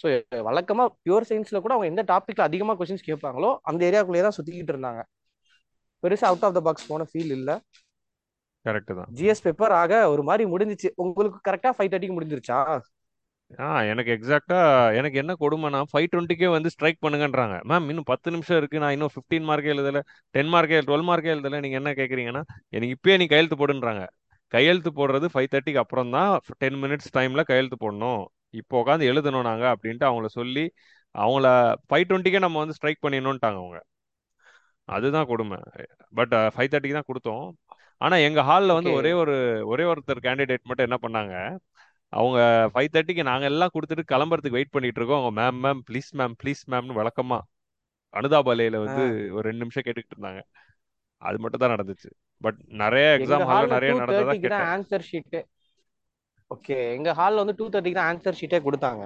[0.00, 0.06] ஸோ
[0.48, 5.02] வழக்கமா பியூர் சயின்ஸ்ல கூட அவங்க எந்த டாபிக்ல அதிகமா கொஸ்டின்ஸ் கேட்பாங்களோ அந்த ஏரியாக்குள்ளேயே தான் சுத்திக்கிட்டு இருந்தாங்க.
[6.02, 7.50] பெருசா அவுட் ஆஃப் த பாக்ஸ் போன ஃபீல் இல்ல.
[8.66, 9.10] கரெக்ட் தான்.
[9.18, 10.88] ஜிஎஸ் பேப்பர் ஆக ஒரு மாதிரி முடிஞ்சிச்சு.
[11.04, 12.58] உங்களுக்கு கரெக்டா ஃபைவ் தேர்ட்டிக்கு முடிஞ்சிருச்சா?
[13.50, 14.58] ஆ எனக்கு எக்ஸாக்டா
[14.98, 17.56] எனக்கு என்ன கொடுமைனா ஃபைவ் டுவெண்ட்டிக்கே வந்து ஸ்ட்ரைக் பண்ணுங்கன்றாங்க.
[17.70, 18.80] மேம் இன்னும் பத்து நிமிஷம் இருக்கு.
[18.82, 20.00] நான் இன்னும் ஃபிஃப்டீன் மார்க்கே எழுதல
[20.34, 21.60] டென் மார்க்கே டுவெல் மார்க்கே எழுதல.
[21.64, 22.42] நீங்க என்ன கேட்குறீங்கன்னா
[22.76, 24.02] எனக்கு இப்பயே நீ கையெழுத்து போடுன்றாங்க.
[24.52, 26.32] கையெழுத்து போடுறது ஃபைவ் தேர்ட்டிக்கு அப்புறம் தான்
[26.64, 28.22] டென் மினிட்ஸ் டைம்ல கையெழுத்து போடணும்.
[28.60, 30.64] இப்போ உட்காந்து எழுதணும் நாங்க அப்படின்ட்டு அவங்கள சொல்லி
[31.14, 31.46] அவங்கள
[31.90, 33.78] ஃபைவ் டுவெண்ட்டிக்கே நம்ம வந்து ஸ்ட்ரைக் பண்ணிடணும்ட்டாங்க அவங்க.
[34.88, 35.58] அதுதான் கொடுமை.
[36.18, 37.46] பட் ஃபைவ் தேர்ட்டிக்கு தான் கொடுத்தோம்.
[38.04, 39.34] ஆனா எங்க ஹாலில் வந்து ஓகே ஒரே ஒரு
[39.72, 41.34] ஒரே ஒருத்தர் கேண்டிடேட் மட்டும் என்ன பண்ணாங்க?
[42.12, 42.38] அவங்க
[42.72, 45.20] ஃபைவ் தேர்ட்டிக்கு நாங்க எல்லாம் கொடுத்துட்டு கிளம்புறதுக்கு வெயிட் பண்ணிட்டு இருக்கோம்.
[45.20, 47.38] அவங்க ma'am ma'am please ma'am please மேம்னு வழக்கமா
[48.14, 49.02] அனுதாபாலையில வந்து
[49.36, 50.40] ஒரு ரெண்டு நிமிஷம் கேட்டுக்கிட்டு இருந்தாங்க.
[51.22, 52.08] அது மட்டும் தான் நடந்துச்சு.
[52.44, 54.68] பட் நிறைய எக்ஸாம் ஹால்ல நிறைய நடந்ததா கேட்டேன்.
[54.74, 55.40] ஆன்சர் ஷீட்டு
[56.50, 59.04] ஓகே எங்க ஹால்ல வந்து டூ தேர்ட்டிக்கு தான் ஆன்சர் ஷீட்டே கொடுத்தாங்க.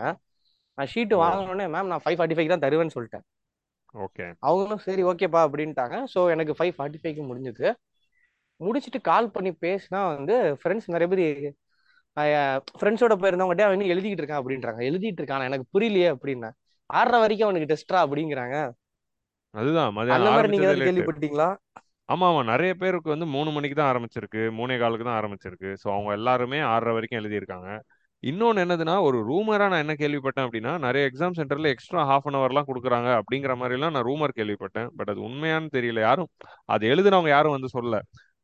[0.79, 3.25] நான் ஷீட் வாங்கினோடனே மேம் நான் ஃபைவ் ஃபார்ட்டி ஃபைவ் தான் தருவேன்னு சொல்லிட்டேன்.
[3.95, 5.97] ஓகே அவங்களும் சரி ஓகேப்பா அப்படின்ட்டாங்க.
[6.15, 7.69] ஸோ எனக்கு ஃபைவ் ஃபார்ட்டி ஃபைவ்க்கு முடிஞ்சது.
[8.61, 11.25] முடிச்சுட்டு கால் பண்ணி பேசினா வந்து ஃப்ரெண்ட்ஸ் நிறைய பேர்
[12.79, 14.81] ஃப்ரெண்ட்ஸோட போயிருந்தவங்ககிட்ட அவன் எழுதிக்கிட்டு இருக்கான் அப்படின்றாங்க.
[14.91, 15.45] எழுதிட்டு இருக்கான்.
[15.45, 16.51] எனக்கு புரியலையே அப்படின்னா.
[16.87, 18.73] ஆறரை வரைக்கும் அவனுக்கு டெஸ்டா அப்படிங்கிறாங்க.
[19.51, 19.97] அதுதான்.
[19.97, 21.57] அந்த மாதிரி நீங்க கேள்விப்பட்டீங்களா?
[22.13, 24.51] ஆமா ஆமா நிறைய பேருக்கு வந்து மூணு மணிக்கு தான் ஆரம்பிச்சிருக்கு.
[24.51, 25.75] மூணே காலுக்கு தான் ஆரம்பிச்சிருக்கு.
[25.83, 27.81] ஸோ அவங்க எல்லாருமே ஆறரை வரைக்கும் எழுதியிருக்காங்க.
[28.19, 32.67] இன்னொன்று என்னதுன்னா ஒரு ரூமரா நான் என்ன கேள்விப்பட்டேன் அப்படின்னா நிறைய எக்ஸாம் சென்டர்ல எக்ஸ்ட்ரா ஹாஃப் அன் ஹவர்லாம்
[32.67, 34.89] கொடுக்குறாங்க அப்படிங்கிற மாதிரிலாம் நான் ரூமர் கேள்விப்பட்டேன்.
[34.97, 36.01] பட் அது உண்மையான்னு தெரியல.
[36.01, 36.29] யாரும்
[36.65, 37.99] அது எழுதுனவங்க யாரும் வந்து சொல்லல.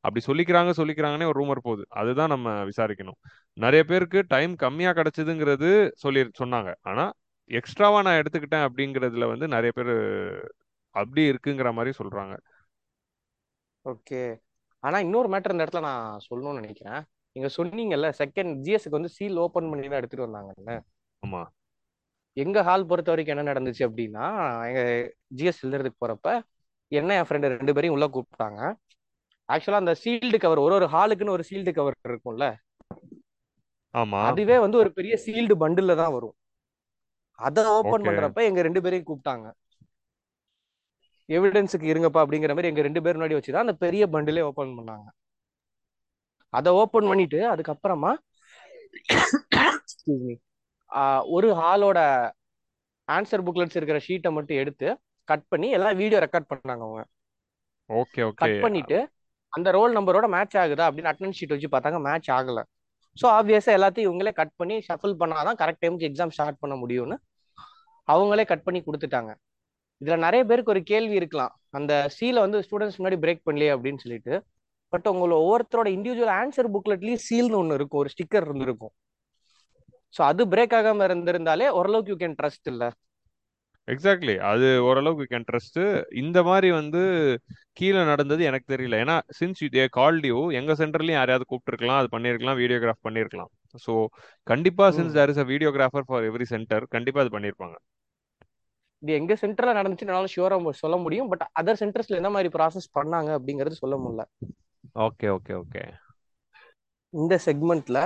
[0.06, 1.84] அப்படி சொல்லிக்கிறாங்க சொல்லிக்கிறாங்கன்னே ஒரு ரூமர் போகுது.
[2.00, 3.18] அதுதான் நம்ம விசாரிக்கணும்.
[3.56, 6.70] நிறைய பேருக்கு டைம் கம்மியா கிடைச்சதுங்கிறது சொல்லி சொன்னாங்க.
[6.82, 7.04] ஆனா
[7.50, 9.94] எக்ஸ்ட்ராவா நான் எடுத்துக்கிட்டேன் அப்படிங்கிறதுல வந்து நிறைய பேர்
[10.94, 12.34] அப்படி இருக்குங்கிற மாதிரி சொல்றாங்க.
[13.84, 14.22] ஓகே.
[14.78, 17.02] ஆனா இன்னொரு மேட்டர் இந்த இடத்துல நான் சொல்லணும்னு நினைக்கிறேன்.
[17.32, 20.80] நீங்க சொன்னீங்கல்ல செகண்ட் ஜிஎஸ்க்கு வந்து சீல் ஓபன் பண்ணி தான் எடுத்துட்டு வந்தாங்கல்ல?
[21.22, 21.42] ஆமா.
[22.32, 24.26] எங்க ஹால் பொறுத்த வரைக்கும் என்ன நடந்துச்சு அப்படின்னா
[24.68, 24.82] எங்க
[25.36, 26.40] ஜிஎஸ் எழுதுறதுக்கு போறப்ப
[26.92, 28.60] என்ன என் ஃப்ரெண்டு ரெண்டு பேரையும் உள்ள கூப்பிட்டாங்க.
[29.48, 32.46] ஆக்சுவலா அந்த சீல்டு கவர் ஒரு ஒரு ஹாலுக்குன்னு ஒரு சீல்டு கவர் இருக்கும்ல?
[33.94, 34.18] ஆமா.
[34.30, 36.36] அதுவே வந்து ஒரு பெரிய சீல்டு பண்டில்ல தான் வரும்.
[37.38, 39.46] அதை ஓபன் பண்றப்ப எங்க ரெண்டு பேரையும் கூப்பிட்டாங்க.
[41.28, 45.06] எவிடன்ஸுக்கு இருங்கப்பா அப்படிங்கிற மாதிரி எங்க ரெண்டு பேர் முன்னாடி வச்சுதான் அந்த பெரிய பண்டிலே ஓபன் பண்ணாங்க.
[46.52, 48.12] அதை ஓபன் பண்ணிட்டு அதுக்கப்புறமா
[51.36, 51.98] ஒரு ஹாலோட
[53.08, 54.88] ஆன்சர் புக்லெட்ஸ் இருக்கிற ஷீட்டை மட்டும் எடுத்து
[55.28, 57.02] கட் பண்ணி எல்லாம் வீடியோ ரெக்கார்ட் பண்ணாங்க அவங்க.
[57.90, 58.98] ஓகே ஓகே கட் பண்ணிட்டு
[59.52, 62.62] அந்த ரோல் நம்பரோட மேட்ச் ஆகுதா அப்படின்னு அட்டன்ஸ் ஷீட் வச்சு பார்த்தாங்க மேட்ச் ஆகல.
[63.16, 67.16] ஸோ ஆப்வியஸா எல்லாத்தையும் இவங்களே கட் பண்ணி ஷஃபில் பண்ணாதான் கரெக்ட் டைமுக்கு எக்ஸாம் ஸ்டார்ட் பண்ண முடியும்னு
[68.08, 69.30] அவங்களே கட் பண்ணி கொடுத்துட்டாங்க.
[70.00, 71.52] இதுல நிறைய பேருக்கு ஒரு கேள்வி இருக்கலாம்.
[71.70, 74.34] அந்த சீலை வந்து ஸ்டூடெண்ட்ஸ் முன்னாடி பிரேக் பண்ணலையே அப்படின்னு சொல்லிட்டு.
[74.92, 78.00] பட் உங்களோட ஒவ்வொருத்தரோட இண்டிவிஜுவல் ஆன்சர் புக்லெட்லயும் சீல்னு ஒன்று இருக்கும்.
[78.00, 78.92] ஒரு ஸ்டிக்கர் இருந்திருக்கும்.
[80.14, 82.88] ஸோ அது பிரேக் ஆகாம இருந்திருந்தாலே ஓரளவுக்கு யூ கேன் ட்ரஸ்ட் இல்லை.
[83.88, 85.78] எக்ஸாக்ட்லி அது ஓரளவுக்கு கேன் ட்ரஸ்ட்
[86.22, 87.02] இந்த மாதிரி வந்து
[87.72, 88.98] கீழே நடந்தது எனக்கு தெரியல.
[89.04, 93.50] ஏன்னா since you they called you எங்க சென்டர்லயும் யாரையாவது கூப்பிட்டுருக்கலாம் அது பண்ணிருக்கலாம் வீடியோகிராஃப் பண்ணிருக்கலாம்
[93.84, 93.94] ஸோ
[94.46, 97.76] கண்டிப்பா since there is a videographer for every centre கண்டிப்பா அது பண்ணிருப்பாங்க
[99.02, 101.30] இது எங்க சென்டர்ல நடந்துச்சு என்னால ஷுவரா சொல்ல முடியும்.
[101.32, 104.24] பட் அதர் சென்டர்ஸ்ல என்ன மாதிரி ப்ராசஸ் பண்ணாங்க அப்படிங்கிறது சொல்ல முடியல.
[105.04, 105.84] ஓகே ஓகே ஓகே
[107.14, 107.98] இந்த செக்மெண்ட்ல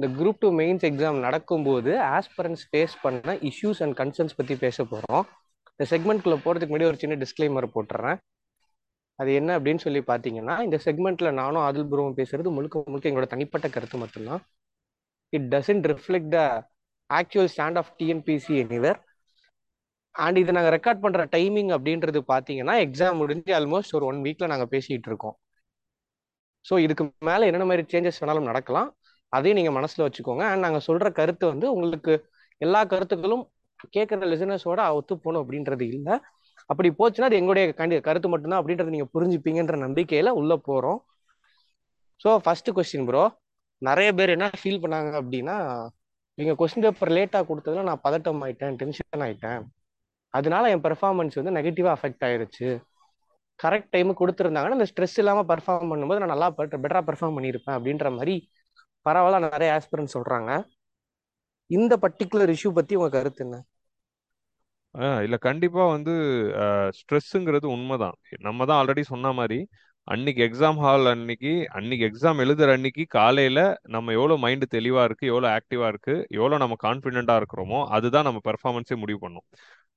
[0.00, 5.24] இந்த குரூப் டூ மெயின்ஸ் எக்ஸாம் நடக்கும்போது ஆஸ்பரன்ஸ் ஃபேஸ் பண்ண இஷ்யூஸ் அண்ட் கன்சர்ன்ஸ் பற்றி பேச போகிறோம்
[5.72, 8.16] இந்த செக்மெண்ட்குள்ளே போகிறதுக்கு முன்னாடி ஒரு சின்ன டிஸ்க்ளைமர் போட்டுறேன்.
[9.18, 13.68] அது என்ன அப்படின்னு சொல்லி பார்த்தீங்கன்னா இந்த செக்மெண்ட்டில் நானும் அதில் புருவம் பேசுறது முழுக்க முழுக்க எங்களோட தனிப்பட்ட
[13.74, 14.42] கருத்து மட்டும்தான்.
[15.32, 16.40] It doesn't reflect the
[17.10, 18.98] actual stand of TNPSC anywhere
[20.14, 24.72] and இதை நாங்கள் ரெக்கார்ட் பண்ணுற டைமிங் அப்படின்றது பார்த்தீங்கன்னா எக்ஸாம் முடிஞ்சு ஆல்மோஸ்ட் ஒரு ஒன் வீக்கில் நாங்கள்
[24.76, 25.36] பேசிகிட்டு இருக்கோம்.
[26.64, 28.90] ஸோ இதுக்கு மேலே என்னென்ன மாதிரி சேஞ்சஸ் வேணாலும் நடக்கலாம்.
[29.36, 30.44] அதையும் நீங்கள் மனசில் வச்சுக்கோங்க.
[30.50, 32.12] அண்ட் நாங்கள் சொல்கிற கருத்து வந்து உங்களுக்கு
[32.60, 33.44] எல்லா கருத்துக்களும்
[33.96, 36.14] கேட்குற லிசனர்ஸோட ஒத்து போகணும் அப்படின்றது இல்லை.
[36.70, 40.98] அப்படி போச்சுன்னா அது எங்களுடைய கண்டி கருத்து மட்டும்தான் அப்படின்றத நீங்கள் புரிஞ்சுப்பீங்கன்ற நம்பிக்கையில் உள்ளே போகிறோம்
[42.22, 43.22] ஸோ ஃபர்ஸ்ட் கொஸ்டின் ப்ரோ
[43.82, 45.56] நிறைய பேர் என்ன ஃபீல் பண்ணாங்க அப்படின்னா
[46.38, 49.62] நீங்கள் கொஸ்டின் பேப்பர் லேட்டாக கொடுத்ததுல நான் பதட்டம் ஆயிட்டேன் டென்ஷன் ஆயிட்டேன்.
[50.34, 52.68] அதனால என் பெர்ஃபார்மன்ஸ் வந்து நெகட்டிவாக அஃபெக்ட் ஆயிருச்சு.
[53.60, 58.36] கரெக்ட் டைமு கொடுத்துருந்தாங்கன்னா அந்த ஸ்ட்ரெஸ் இல்லாமல் பர்ஃபார்ம் பண்ணும்போது நான் நல்லா பெட்டராக பெர்ஃபார்ம் பண்ணியிருப்பேன் அப்படின்ற மாதிரி
[59.06, 60.50] பரவாயில்ல நிறைய ஆஸ்பிரன்ட் சொல்றாங்க.
[61.70, 63.56] இந்த பர்டிகுலர் இஷ்யூ பத்தி உங்க கருத்து என்ன?
[64.94, 66.14] ஆ இல்ல கண்டிப்பா வந்து
[66.98, 68.16] ஸ்ட்ரெஸ்ஸுங்கிறது உண்மைதான்.
[68.46, 69.58] நம்ம தான் ஆல்ரெடி சொன்ன மாதிரி
[70.08, 73.60] அன்னைக்கு எக்ஸாம் ஹால் அன்னைக்கு அன்னைக்கு எக்ஸாம் எழுதுற அன்னைக்கு காலையில
[73.94, 78.96] நம்ம எவ்வளோ மைண்டு தெளிவா இருக்கு எவ்வளோ ஆக்டிவா இருக்கு எவ்வளோ நம்ம கான்ஃபிடென்ட்டா இருக்கிறோமோ அதுதான் நம்ம பெர்ஃபார்மன்ஸே
[79.02, 79.46] முடிவு பண்ணும்.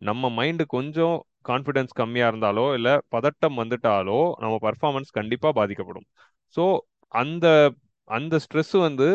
[0.02, 1.16] நம்ம மைண்டு கொஞ்சம்
[1.50, 6.08] கான்ஃபிடென்ஸ் கம்மியா இருந்தாலோ இல்ல பதட்டம் வந்துட்டாலோ நம்ம பர்ஃபார்மன்ஸ் கண்டிப்பா பாதிக்கப்படும்.
[6.56, 6.66] ஸோ
[7.14, 7.48] அந்த
[8.08, 9.08] அந்த ஸ்ட்ரெஸ் வந்து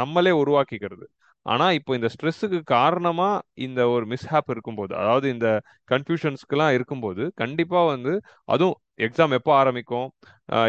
[0.00, 1.06] நம்மளே உருவாக்கிக்கிறது.
[1.46, 3.28] ஆனா இப்போ இந்த ஸ்ட்ரெஸ்ஸுக்கு காரணமா
[3.66, 5.48] இந்த ஒரு மிஸ்ஹாப் இருக்கும்போது அதாவது இந்த
[5.92, 8.12] கன்ஃபியூஷன்ஸ்க்கெல்லாம் இருக்கும்போது கண்டிப்பா வந்து
[8.54, 8.76] அதுவும்
[9.06, 10.06] எக்ஸாம் எப்போ ஆரம்பிக்கும்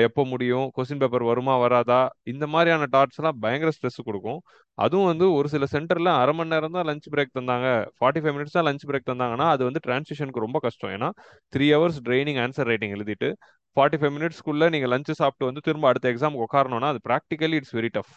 [0.07, 1.99] எப்போ முடியும் கொஸ்டின் பேப்பர் வருமா வராதா
[2.31, 4.39] இந்த மாதிரியான டாட்ஸ் எல்லாம் பயங்கர ஸ்ட்ரெஸ் கொடுக்கும்.
[4.77, 7.67] அதுவும் வந்து ஒரு சில சென்டர்ல அரை மணி நேரம் தான் லஞ்ச் பிரேக் தந்தாங்க.
[7.97, 10.93] ஃபார்ட்டி ஃபைவ் மினிட்ஸ் தான் லஞ்ச் பிரேக் தந்தாங்கன்னா அது வந்து டிரான்ஸ்லேஷனுக்கு ரொம்ப கஷ்டம்.
[10.97, 11.09] ஏன்னா
[11.55, 13.29] three hours draining answer writing எழுதிட்டு
[13.75, 17.91] ஃபார்ட்டி ஃபைவ் மினிட்ஸ்க்குள்ள நீங்கள் லஞ்சு சாப்பிட்டு வந்து திரும்ப அடுத்த எக்ஸாமுக்கு உட்காரணும்னா அது practically it's very
[17.97, 18.13] tough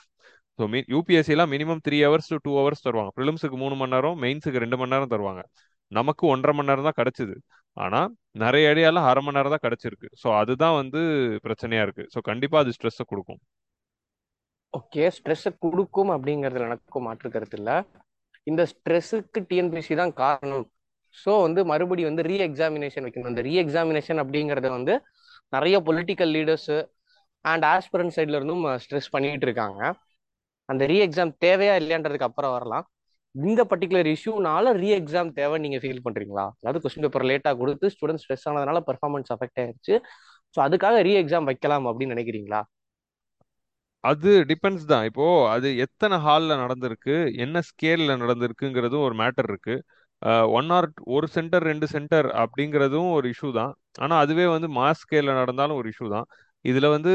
[0.59, 3.11] so me யூபிஎஸ்சிலாம் minimum three hours to two hours தருவாங்க.
[3.19, 5.43] ப்ரிலிம்ஸுக்கு மூணு மணி நேரம் மெயின்ஸுக்கு ரெண்டு மணி நேரம் தருவாங்க.
[5.93, 7.35] நமக்கு ஒன்றரை மணி நேரம் தான் கிடச்சிது.
[7.77, 8.09] ஆனால்
[8.43, 10.09] நிறைய அடியால் அரை மணி நேரம் தான் கிடச்சிருக்கு.
[10.23, 11.01] ஸோ அதுதான் வந்து
[11.45, 12.05] பிரச்சனையா இருக்கு.
[12.15, 13.41] ஸோ கண்டிப்பாக அது ஸ்ட்ரெஸ்ஸை கொடுக்கும்.
[14.75, 17.77] ஓகே ஸ்ட்ரெஸ்ஸை கொடுக்கும் அப்படிங்கிறதுல எனக்கும் மாற்று கருத்து இல்லை.
[18.51, 20.67] இந்த ஸ்ட்ரெஸ்ஸுக்கு டிஎன்பிசி தான் காரணம்.
[21.17, 23.33] ஸோ வந்து மறுபடியும் வந்து ரீ எக்ஸாமினேஷன் வைக்கணும்.
[23.35, 24.95] இந்த ரீ எக்ஸாமினேஷன் அப்படிங்கிறத வந்து
[25.53, 26.79] நிறைய பொலிட்டிக்கல் லீடர்ஸு
[27.45, 29.81] அண்ட் ஆஸ்பிரண்ட் சைட்ல இருந்தும் ஸ்ட்ரெஸ் பண்ணிட்டு இருக்காங்க.
[30.69, 32.87] அந்த ரீ எக்ஸாம் தேவையா இல்லையான்றதுக்கு அப்புறம் வரலாம்.
[33.35, 36.47] இந்த பர்டிகுலர் இஷ்யூனால ரீ எக்ஸாம் தேவை நீங்க ஃபீல் பண்றீங்களா?
[36.61, 39.95] அதாவது கொஸ்டின் பேப்பர் லேட்டா கொடுத்து ஸ்டூடெண்ட் ஸ்ட்ரெஸ் ஆனதுனால பெர்ஃபார்மன்ஸ் அஃபெக்ட் ஆயிருச்சு.
[40.55, 42.61] ஸோ அதுக்காக ரீ எக்ஸாம் வைக்கலாம் அப்படின்னு நினைக்கிறீங்களா?
[44.05, 45.05] அது டிபெண்ட்ஸ் தான்.
[45.11, 49.77] இப்போ அது எத்தனை ஹாலில் நடந்திருக்கு என்ன ஸ்கேலில் நடந்திருக்குங்கிறதும் ஒரு மேட்டர் இருக்கு.
[50.59, 53.73] ஒன் ஆர் ஒரு சென்டர் ரெண்டு சென்டர் அப்படிங்கிறதும் ஒரு இஷ்யூ தான்.
[53.99, 56.27] ஆனா அதுவே வந்து மாஸ் ஸ்கேல்ல நடந்தாலும் ஒரு இஷ்யூ தான்.
[56.65, 57.13] இதுல வந்து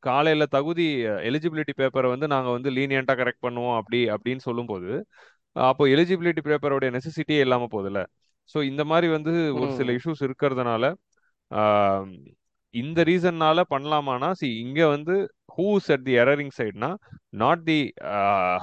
[0.00, 0.86] காலையில தகுதி
[1.28, 4.90] எலிஜிபிலிட்டி பேப்பரை வந்து நாங்க வந்து லீனியண்டா கரெக்ட் பண்ணுவோம் அப்படி அப்படின்னு சொல்லும்போது
[5.56, 8.00] அப்போ எலிஜிபிலிட்டி பேப்பரோட நெசசிட்டியே இல்லாம போகுதுல்ல.
[8.54, 10.84] ஸோ இந்த மாதிரி வந்து ஒரு சில இஷ்யூஸ் இருக்கிறதுனால
[12.74, 15.14] இந்த ரீசன்னால பண்ணலாமானா சி இங்க வந்து
[15.56, 16.90] who's at the erring சைட்னா
[17.42, 17.78] not the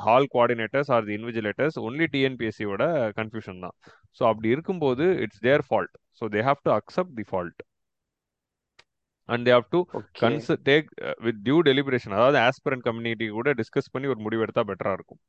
[0.04, 2.84] hall coordinators or the invigilators only டிஎன்பிஎஸ்சியோட
[3.20, 3.76] confusion தான்.
[4.20, 7.60] ஸோ அப்படி இருக்கும்போது it's their fault so they have to accept the fault
[9.30, 9.82] and they have to
[10.22, 10.90] cons take
[11.28, 15.22] with due deliberation அதாவது aspirant community கூட discuss பண்ணி ஒரு முடிவு எடுத்தா பெட்டரா இருக்கும்.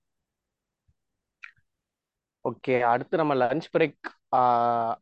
[2.49, 4.09] ஓகே அடுத்து நம்ம லஞ்ச் பிரேக்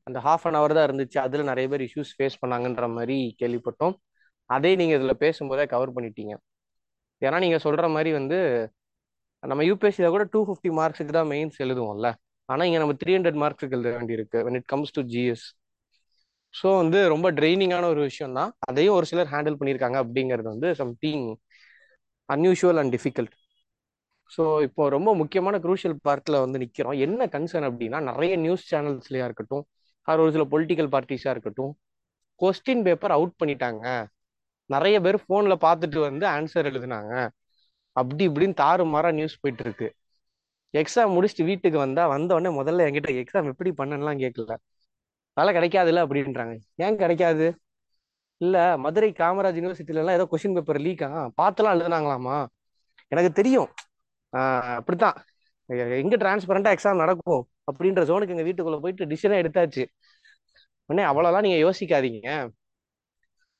[0.07, 1.19] அந்த ஹாஃப் அன் ஹவர் தான் இருந்துச்சு.
[1.25, 3.95] அதில் நிறைய பேர் இஷ்யூஸ் ஃபேஸ் பண்ணாங்கன்ற மாதிரி கேள்விப்பட்டோம்.
[4.51, 6.35] அதே நீங்கள் இதில் பேசும்போதே கவர் பண்ணிட்டீங்க.
[7.23, 8.39] ஏன்னா நீங்கள் சொல்கிற மாதிரி வந்து
[9.43, 12.09] நம்ம யூபிஎஸ்சியில் கூட டூ ஃபிஃப்டி மார்க்ஸுக்கு தான் மெயின்ஸ் எழுதுவோம்ல.
[12.49, 15.47] ஆனால் இங்கே நம்ம த்ரீ ஹண்ட்ரட் மார்க்ஸுக்கு எழுத வேண்டியிருக்கு when it comes to GS
[16.55, 18.51] so வந்து ரொம்ப ட்ரைனிங்கான ஒரு விஷயம் தான்.
[18.69, 21.25] அதையும் ஒரு சிலர் ஹேண்டில் பண்ணியிருக்காங்க அப்படிங்கிறது வந்து something
[22.29, 23.35] unusual and difficult
[24.31, 29.65] so இப்போ ரொம்ப முக்கியமான குரூஷியல் பார்ட்டில் வந்து நிற்கிறோம் என்ன கன்சர்ன் அப்படின்னா நிறைய நியூஸ் சேனல்ஸ்லையா இருக்கட்டும்
[30.09, 31.73] அது ஒரு சில பொலிட்டிக்கல் பார்ட்டிஸாக இருக்கட்டும்
[32.41, 33.85] கொஸ்டின் பேப்பர் அவுட் பண்ணிட்டாங்க.
[34.71, 37.13] நிறைய பேர் ஃபோனில் பார்த்துட்டு வந்து ஆன்சர் எழுதுனாங்க.
[37.97, 39.89] அப்படி இப்படின்னு தாறுமாறா நியூஸ் போயிட்டு இருக்கு.
[40.75, 44.55] எக்ஸாம் முடிச்சுட்டு வீட்டுக்கு வந்தா வந்த உடனே முதல்ல என்கிட்ட எக்ஸாம் எப்படி பண்ணலாம் கேட்கல
[45.37, 46.55] வேலை கிடைக்காதுல்ல அப்படின்றாங்க.
[46.77, 47.47] ஏன் கிடைக்காது?
[48.41, 51.09] இல்ல மதுரை காமராஜ் யூனிவர்சிட்டில எல்லாம் ஏதோ கொஸ்டின் பேப்பர் லீக்கா
[51.41, 52.37] பார்த்துலாம் எழுதுனாங்களாமா?
[53.13, 53.71] எனக்கு தெரியும்.
[54.79, 55.17] அப்படித்தான்.
[56.03, 59.85] எங்க டிரான்ஸ்பரண்டா எக்ஸாம் நடக்கும் அப்படின்ற ஜோனுக்கு எங்க வீட்டுக்குள்ள போயிட்டு டிசிஷனே எடுத்தாச்சு.
[60.89, 62.31] உடனே அவ்வளவுலாம் நீங்க யோசிக்காதீங்க.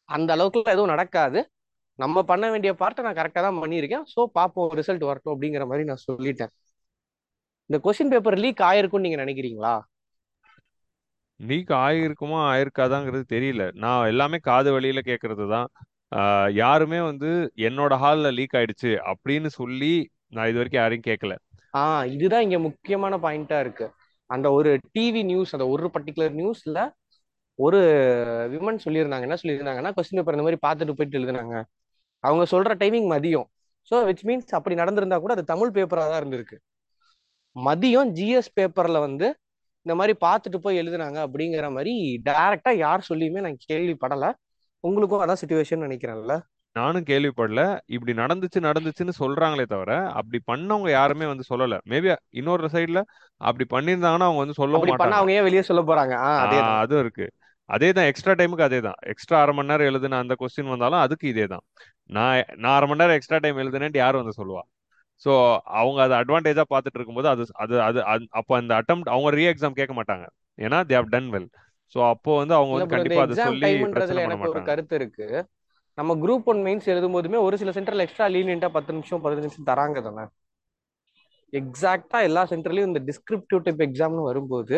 [0.09, 1.41] அந்த அளவுக்குலாம் எதுவும் நடக்காது.
[1.99, 4.05] நம்ம பண்ண வேண்டிய பார்ட்டை நான் கரெக்டாக தான் பண்ணியிருக்கேன்.
[4.15, 6.53] ஸோ பார்ப்போம் ரிசல்ட் வரட்டும் அப்படிங்கிற மாதிரி நான் சொல்லிட்டேன்.
[7.71, 9.75] இந்த கொஸ்டின் பேப்பர் லீக் ஆயிருக்கும்னு நீங்க நினைக்கிறீங்களா?
[11.41, 13.65] லீக் ஆயிருக்குமா ஆயிருக்காதாங்கிறது தெரியல.
[13.85, 15.69] நான் எல்லாமே காது வழியில கேட்கறது தான்
[16.61, 17.31] யாருமே வந்து
[17.69, 19.95] என்னோட ஹாலில் லீக் ஆயிடுச்சு அப்படின்னு சொல்லி
[20.37, 21.35] நான் இது வரைக்கும் யாரையும் கேட்கல
[21.75, 21.83] ஆ
[22.15, 23.87] இதுதான் இங்க முக்கியமான பாயிண்டா இருக்கு.
[24.31, 26.79] அந்த ஒரு டிவி நியூஸ் அந்த ஒரு பர்டிகுலர் நியூஸ்ல
[27.59, 27.81] ஒரு
[28.53, 29.27] விமன் சொல்லியிருந்தாங்க.
[29.29, 31.55] என்ன சொல்லியிருந்தாங்கன்னா கொஸ்டின் பேப்பர் இந்த மாதிரி பார்த்துட்டு போயிட்டு எழுதுனாங்க.
[32.25, 33.47] அவங்க சொல்ற டைமிங் மதியம்.
[33.91, 36.57] ஸோ விச் மீன்ஸ் அப்படி நடந்திருந்தா கூட அது தமிழ் பேப்பரா தான் இருந்திருக்கு.
[37.57, 39.27] மதியம் ஜிஎஸ் பேப்பர்ல வந்து
[39.87, 41.93] இந்த மாதிரி பார்த்துட்டு போய் எழுதுனாங்க அப்படிங்கிற மாதிரி
[42.29, 44.31] டைரக்டா யார் சொல்லியுமே நான் கேள்விப்படலை.
[44.85, 46.35] உங்களுக்கும் அதான் சுச்சுவேஷன் நினைக்கிறேன்ல.
[46.77, 47.63] நானும் கேள்விப்படல.
[47.95, 51.77] இப்படி நடந்துச்சு நடந்துச்சுன்னு சொல்றாங்களே தவிர அப்படி பண்ணவங்க யாருமே வந்து சொல்லல.
[51.93, 52.09] மேபி
[52.41, 53.03] இன்னொரு சைடுல
[53.41, 55.19] அப்படி பண்ணியிருந்தாங்கன்னா அவங்க வந்து சொல்ல மாட்டாங்க.
[55.21, 56.15] அவங்க ஏன் வெளியே சொல்ல போறாங்க.
[56.83, 57.27] அதுவும் இருக்கு.
[57.69, 58.99] அதே தான் எக்ஸ்ட்ரா டைமுக்கு அதே தான்.
[59.13, 61.65] எக்ஸ்ட்ரா அரை மணி நேரம் எழுதுன அந்த கொஸ்டின் வந்தாலும் அதுக்கு இதே தான்.
[62.11, 64.63] நான் நான் அரை மணி நேரம் எக்ஸ்ட்ரா டைம் எழுதுனேன்ட்டு யாரும் வந்து சொல்லுவா?
[65.23, 65.33] ஸோ
[65.81, 68.01] அவங்க அதை அட்வான்டேஜா பார்த்துட்டு இருக்கும்போது அது அது அது
[68.41, 70.27] அப்போ அந்த அட்டம் அவங்க ரீ எக்ஸாம் கேட்க மாட்டாங்க.
[70.59, 71.49] ஏன்னா they have done well
[71.95, 75.27] so அப்போ வந்து அவங்க வந்து கண்டிப்பா அதை சொல்லி பிரச்சனை எனக்கு ஒரு கருத்து இருக்கு.
[75.99, 79.69] நம்ம குரூப் ஒன் மெயின்ஸ் எழுதும் போதுமே ஒரு சில சென்டர்ல எக்ஸ்ட்ரா லீனியண்டா பத்து நிமிஷம் பதினஞ்சு நிமிஷம்
[79.71, 80.25] தராங்க தானே.
[81.53, 84.77] எக்ஸாக்டா எல்லா சென்டர்லயும் இந்த டிஸ்கிரிப்டிவ் டைப் எக்ஸாம்னு வரும்போது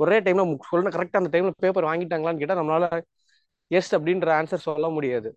[0.00, 2.86] ஒரே டைம்ல சொல்ல கரெக்டா அந்த டைம்ல பேப்பர் வாங்கிட்டாங்களான்னு கேட்டா நம்மளால
[3.70, 5.28] எஸ் அப்படின்ற ஆன்சர் சொல்ல முடியாது.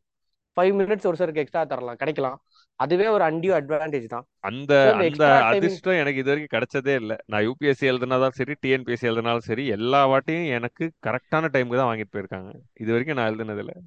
[0.57, 2.38] ஃபைவ் மினிட்ஸ் ஒரு சருக்கு எக்ஸ்ட்ரா தரலாம் கிடைக்கலாம்.
[2.80, 4.26] அதுவே ஒரு அன்டியூ அட்வான்டேஜ் தான்.
[4.49, 7.18] அந்த அந்த அதிர்ஷ்டம் எனக்கு இது வரைக்கும் கிடைச்சதே இல்லை.
[7.32, 12.51] நான் யூபிஎஸ்சி எழுதுனாலும் சரி டிஎன்பிஎஸ்சி எழுதுனாலும் சரி எல்லா வாட்டியும் எனக்கு கரெக்டான டைமுக்கு தான் வாங்கிட்டு போயிருக்காங்க.
[12.84, 13.78] இது வரைக்கும் நான் எழுதுனது இல்லை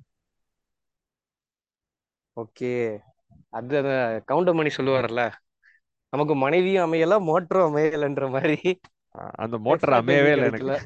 [2.36, 2.72] ஓகே.
[3.56, 5.22] அது அந்த கவுண்டர் பண்ணி சொல்லுவார்ல
[6.12, 8.56] நமக்கு மனைவியும் அமையல மோட்டரும் அமையலன்ற மாதிரி.
[9.42, 10.76] அந்த மோட்டர் அமையவே இல்லை எனக்கு.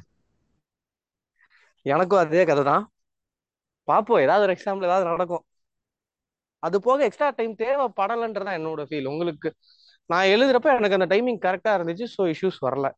[1.86, 2.84] எனக்கும் அதே கதை தான்
[3.88, 5.44] பார்ப்போம் ஏதாவது ஒரு எக்ஸாம்பிள் ஏதாவது நடக்கும்.
[6.62, 9.48] அது போக எக்ஸ்ட்ரா டைம் தேவைப்படலைன்றதான் என்னோட ஃபீல் உங்களுக்கு
[10.10, 12.88] நான் எழுதுறப்ப எனக்கு அந்த டைமிங் கரெக்டா இருந்துச்சு ஸோ இஷ்யூஸ் வரல.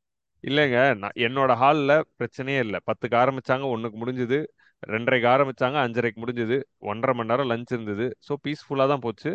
[0.44, 2.78] இல்லைங்க நான் என்னோட ஹாலில் பிரச்சனையே இல்லை.
[2.86, 4.38] பத்துக்கு ஆரம்பிச்சாங்க ஒன்றுக்கு முடிஞ்சுது.
[4.86, 6.56] ரெண்டரைக்கு ஆரம்பிச்சாங்க அஞ்சரைக்கு முடிஞ்சுது.
[6.78, 8.18] ஒன்றரை மணி நேரம் லஞ்ச் இருந்தது.
[8.28, 9.30] ஸோ பீஸ்ஃபுல்லாக தான் போச்சு.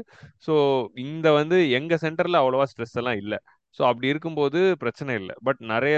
[0.47, 0.53] ஸோ
[0.95, 3.37] இந்த வந்து எங்கள் சென்டரில் அவ்வளோவா ஸ்ட்ரெஸ் எல்லாம் இல்லை.
[3.79, 5.35] ஸோ அப்படி இருக்கும்போது பிரச்சனை இல்லை.
[5.43, 5.97] பட் நிறைய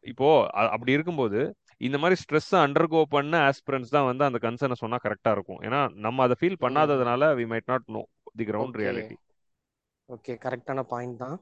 [0.00, 1.40] இப்போ அ- அப்படி இருக்கும்போது
[1.76, 5.60] இந்த மாதிரி ஸ்ட்ரெஸ்ஸை அண்டர்கோ பண்ண ஆஸ்பிரன்ஸ் தான் வந்து அந்த கன்சர்னை சொன்னால் கரெக்டாக இருக்கும்.
[5.60, 8.02] ஏன்னா நம்ம அதை feel பண்ணாததுனால we might not know
[8.36, 9.16] the ground reality
[10.08, 11.36] okay கரெக்டான பாயிண்ட் தான்.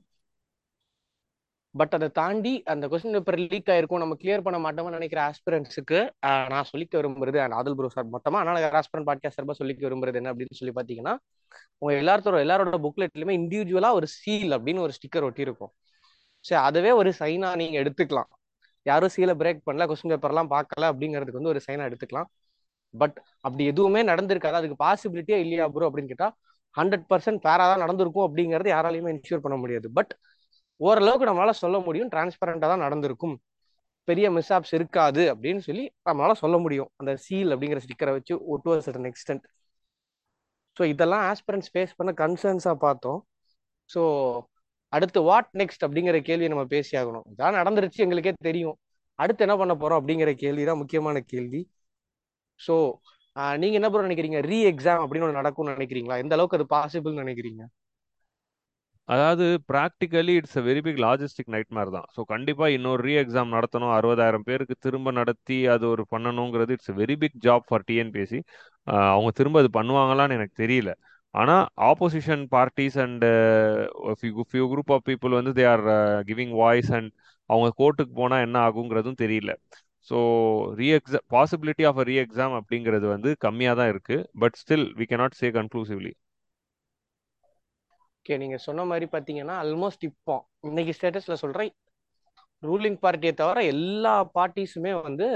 [1.74, 4.02] பட் அதை தாண்டி அந்த கொஸ்டின் பேப்பர் லீக் ஆயிருக்கும்.
[4.02, 5.98] நம்ம கிளியர் பண்ண மாட்டோம்னு நினைக்கிற ஆஸ்பிரன்ஸுக்கு
[6.52, 10.32] நான் சொல்லிக்க விரும்புறது அண்ட் ஆதல் ப்ரோ சார் மொத்தமா அதனால ஆஸ்பிரன் பாட்காஸ்ட் சார்பாக சொல்லிக்க விரும்புறது என்ன
[10.34, 11.14] அப்படின்னு சொல்லி பார்த்தீங்கன்னா
[11.82, 15.72] உங்க எல்லாத்தோட எல்லாரோட புக்லெட்லயுமே இண்டிவிஜுவலா ஒரு சீல் அப்படின்னு ஒரு ஸ்டிக்கர் ஒட்டி இருக்கும்
[16.44, 18.30] சரி அதுவே ஒரு சைனா நீங்க எடுத்துக்கலாம்.
[18.86, 22.28] யாரும் சீலை பிரேக் பண்ணல கொஸ்டின் பேப்பர்லாம் பார்க்கல அப்படிங்கிறதுக்கு வந்து ஒரு சைனா எடுத்துக்கலாம்.
[22.94, 23.16] பட்
[23.46, 24.58] அப்படி எதுவுமே நடந்திருக்காது.
[24.60, 26.28] அதுக்கு பாசிபிலிட்டியே இல்லையா ப்ரோ அப்படின்னு கேட்டா
[26.76, 29.86] ஹண்ட்ரட் பர்சன்ட் பேரா தான் நடந்திருக்கும் அப்படிங்கிறது யாராலையுமே இன்ஷூர் பண்ண முடியாது.
[29.98, 30.12] பட்
[30.80, 32.10] ஓரளவுக்கு நம்மளால சொல்ல முடியும்.
[32.14, 33.36] டிரான்ஸ்பரண்டா தான் நடந்திருக்கும்.
[34.08, 36.90] பெரிய மிஸ்ஆப்ஸ் இருக்காது அப்படின்னு சொல்லி நம்மளால சொல்ல முடியும்.
[37.00, 39.44] அந்த சீல் அப்படிங்கிற ஸ்டிக்கரை வச்சு டு சர்டன் எக்ஸ்டென்ட்
[40.76, 43.18] ஸோ இதெல்லாம் ஆஸ்பிரன்ஸ் ஃபேஸ் பண்ண கன்சர்ன்ஸாக பார்த்தோம்.
[43.90, 44.00] ஸோ
[44.92, 47.24] அடுத்து வாட் நெக்ஸ்ட் அப்படிங்கிற கேள்வியை நம்ம பேசி ஆகணும்.
[47.32, 48.76] இதான் நடந்துருச்சு எங்களுக்கே தெரியும்.
[49.18, 51.60] அடுத்து என்ன பண்ண போறோம் அப்படிங்கிற கேள்வி தான் முக்கியமான கேள்வி.
[52.60, 52.74] ஸோ
[53.62, 54.40] நீங்க என்ன பண்ண நினைக்கிறீங்க?
[54.50, 56.18] ரீ எக்ஸாம் அப்படின்னு ஒன்று நடக்கும்னு நினைக்கிறீங்களா?
[56.24, 57.62] எந்த அளவுக்கு அது பாசிபிள்னு நினைக்கிறீங்க?
[59.08, 62.06] அதாவது practically it's a very big logistic nightmare தான்.
[62.14, 63.92] ஸோ கண்டிப்பாக இன்னொரு ரீ எக்ஸாம் நடத்தணும்.
[63.96, 68.40] அறுபதாயிரம் பேருக்கு திரும்ப நடத்தி அது ஒரு பண்ணணுங்கிறது it's a very big job for TNPSC
[69.10, 70.92] அவங்க திரும்ப அது பண்ணுவாங்களான்னு எனக்கு தெரியல.
[71.34, 73.24] ஆனால் opposition parties and
[74.50, 75.84] few group of people வந்து they are
[76.30, 77.10] giving voice and
[77.50, 79.52] அவங்க கோர்ட்டுக்கு போனால் என்ன ஆகுங்கிறதும் தெரியல.
[80.08, 80.16] So
[80.80, 85.06] re exam possibility of a re exam அப்படிங்கிறது வந்து கம்மியாக தான் இருக்குது but still we
[85.12, 86.12] cannot say conclusively
[88.26, 90.34] okay நீங்க சொன்ன மாதிரி பாத்தீங்கன்னா ஆல்மோஸ்ட் இப்போ
[90.66, 91.70] இன்னைக்கு ஸ்டேட்டஸ்ல சொல்றேன்.
[92.68, 95.26] ரூலிங் பார்ட்டியை தவிர எல்லா பார்ட்டிஸுமே வந்து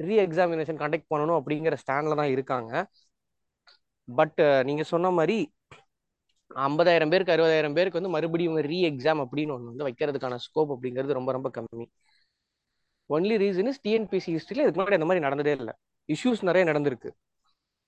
[0.00, 2.72] ரீ எக்ஸாமினேஷன் கண்டக்ட் பண்ணணும் அப்படிங்கிற ஸ்டாண்ட்ல தான் இருக்காங்க.
[4.08, 5.38] பட் நீங்க சொன்ன மாதிரி
[6.66, 11.32] ஐம்பதாயிரம் பேருக்கு அறுபதாயிரம் பேருக்கு வந்து மறுபடியும் ரீ எக்ஸாம் அப்படின்னு ஒன்று வந்து வைக்கிறதுக்கான ஸ்கோப் அப்படிங்கிறது ரொம்ப
[11.38, 11.88] ரொம்ப கம்மி.
[13.10, 15.74] ஒன்லி ரீசன் இஸ் டிஎன்பிசி ஹிஸ்ட்ரியில் இதுக்கு முன்னாடி அந்த மாதிரி நடந்ததே இல்லை.
[16.08, 17.12] இஷ்யூஸ் நிறைய நடந்திருக்கு.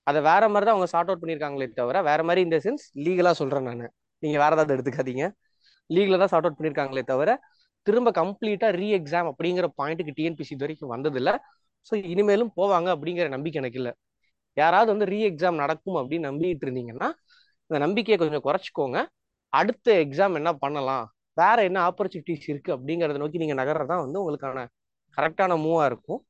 [0.07, 3.67] அதை வேற மாதிரி தான் அவங்க சார்ட் அவுட் பண்ணியிருக்காங்களே தவிர வேற மாதிரி இந்த சென்ஸ் லீகலாக சொல்கிறேன்
[3.71, 3.89] நான்.
[4.23, 5.25] நீங்க வேற ஏதாவது எடுத்துக்காதீங்க.
[5.89, 7.29] லீக்ல தான் சார்ட் அவுட் பண்ணிருக்காங்களே தவிர
[7.87, 11.31] திரும்ப கம்ப்ளீட்டா ரீ எக்ஸாம் அப்படிங்கிற பாயிண்ட்டுக்கு டிஎன்பிசி இது வரைக்கும் வந்ததில்ல.
[11.87, 13.93] ஸோ இனிமேலும் போவாங்க அப்படிங்கிற நம்பிக்கை எனக்கு இல்லை.
[14.57, 17.09] யாராவது வந்து ரீ எக்ஸாம் நடக்கும் அப்படின்னு நம்பிட்டு இருந்தீங்கன்னா
[17.69, 18.97] இந்த நம்பிக்கையை கொஞ்சம் குறைச்சிக்கோங்க.
[19.53, 21.05] அடுத்த எக்ஸாம் என்ன பண்ணலாம்?
[21.37, 24.65] வேற என்ன ஆப்பர்ச்சுனிட்டிஸ் இருக்கு அப்படிங்கறத நோக்கி நீங்க நகர்றதான் வந்து உங்களுக்கான
[25.17, 26.21] கரெக்டான மூவா இருக்கும்.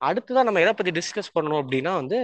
[0.00, 2.18] அடுத்ததான் நம்ம எதை பத்தி டிஸ்கஸ் பண்ணணும் அப்படின்னா வந்து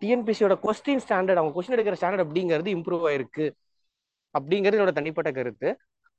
[0.00, 3.46] டிஎன்பிசியோட கொஸ்டின் ஸ்டாண்டர்ட் அவங்க கொஸ்டின் எடுக்கிற ஸ்டாண்டர்ட் அப்படிங்கிறது இம்ப்ரூவ் ஆயிருக்கு.
[4.34, 5.68] அப்படிங்கிறது என்னோட தனிப்பட்ட கருத்து.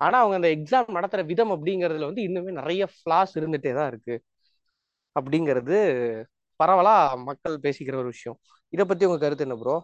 [0.02, 4.16] ஆனா அவங்க அந்த எக்ஸாம் நடத்துற விதம் அப்படிங்கிறதுல வந்து இன்னுமே நிறைய ஃபிளாஸ் இருந்துட்டே தான் இருக்கு.
[5.16, 5.78] அப்படிங்கிறது
[6.60, 6.96] பரவலா
[7.30, 8.38] மக்கள் பேசிக்கிற ஒரு விஷயம்.
[8.74, 9.76] இதை பத்தி உங்க கருத்து என்ன ப்ரோ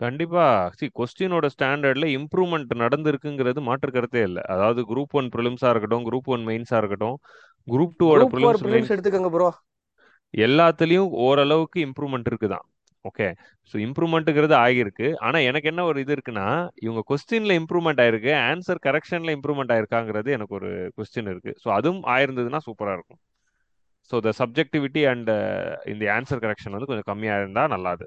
[0.00, 0.44] கண்டிப்பா.
[0.78, 4.42] சி கொஸ்டினோட ஸ்டாண்டர்ட்ல இம்ப்ரூவ்மெண்ட் நடந்திருக்குங்கிறது மாற்று கருத்தே இல்லை.
[4.54, 7.16] அதாவது குரூப் ஒன் ப்ரிலிம்ஸா இருக்கட்டும் குரூப் ஒன் மெயின்ஸா இருக்கட்டும்
[7.68, 8.24] குரூப் டூவோட
[8.64, 9.50] ப்ரிலிம்ஸ் எடுத்துக்கோங்க ப்ரோ
[10.34, 12.64] எல்லாத்துலயும் ஓரளவுக்கு இம்ப்ரூவ்மெண்ட் இருக்குதான்.
[13.08, 13.26] ஓகே
[13.70, 15.08] ஸோ இம்ப்ரூவ்மெண்ட்டுங்கிறது ஆகியிருக்கு.
[15.26, 16.46] ஆனால் எனக்கு என்ன ஒரு இது இருக்குன்னா
[16.84, 18.32] இவங்க கொஸ்டினில் இம்ப்ரூவ்மெண்ட் ஆயிருக்கு.
[18.50, 23.20] ஆன்சர் கரெக்ஷனில் இம்ப்ரூவ்மெண்ட் ஆயிருக்காங்கிறது எனக்கு ஒரு கொஸ்டின் இருக்குது ஸோ அதுவும் ஆயிருந்ததுன்னா சூப்பராக இருக்கும்.
[24.10, 25.30] ஸோ த சப்ஜெக்டிவிட்டி அண்ட்
[25.92, 28.06] இந்த ஆன்சர் கரெக்ஷன் வந்து கொஞ்சம் கம்மியாக இருந்தால் நல்லாது.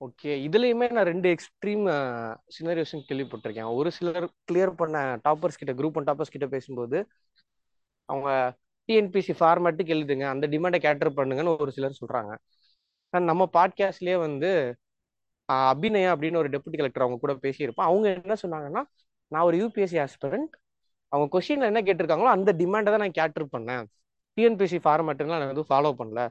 [0.00, 1.84] ஓகே இதுலயுமே நான் ரெண்டு எக்ஸ்ட்ரீம்
[2.56, 3.70] சினரியோஷன் uh, கேள்விப்பட்டிருக்கேன்.
[3.78, 6.98] ஒரு சிலர் கிளியர் பண்ண டாப்பர்ஸ் கிட்ட குரூப் ஒன் டாப்பர்ஸ் கிட்ட பேசும்போது
[8.08, 8.28] அவங்க
[8.88, 12.32] டிஎன்பிசி ஃபார்மேட்டுக்கு எழுதுங்க அந்த டிமாண்டை கேட்டர் பண்ணுங்கன்னு ஒரு சிலர் சொல்றாங்க.
[13.12, 14.48] சார் நம்ம பாட்காஸ்ட்லயே வந்து
[15.48, 17.88] அபிநயா அப்படின்னு ஒரு டெபுட்டி கலெக்டர் அவங்க கூட பேசியிருப்போம்.
[17.90, 18.82] அவங்க என்ன சொன்னாங்கன்னா
[19.32, 20.52] நான் ஒரு யூபிஎஸ்சி ஆஸ்பிரண்ட்
[21.12, 23.84] அவங்க கொஸ்டின்ல என்ன கேட்டிருக்காங்களோ அந்த டிமாண்டை தான் நான் கேட்டர் பண்ணேன்.
[24.36, 26.22] டிஎன்பிஎஸ்சி ஃபார்மேட்டுலாம் நான் எதுவும் ஃபாலோ பண்ணல.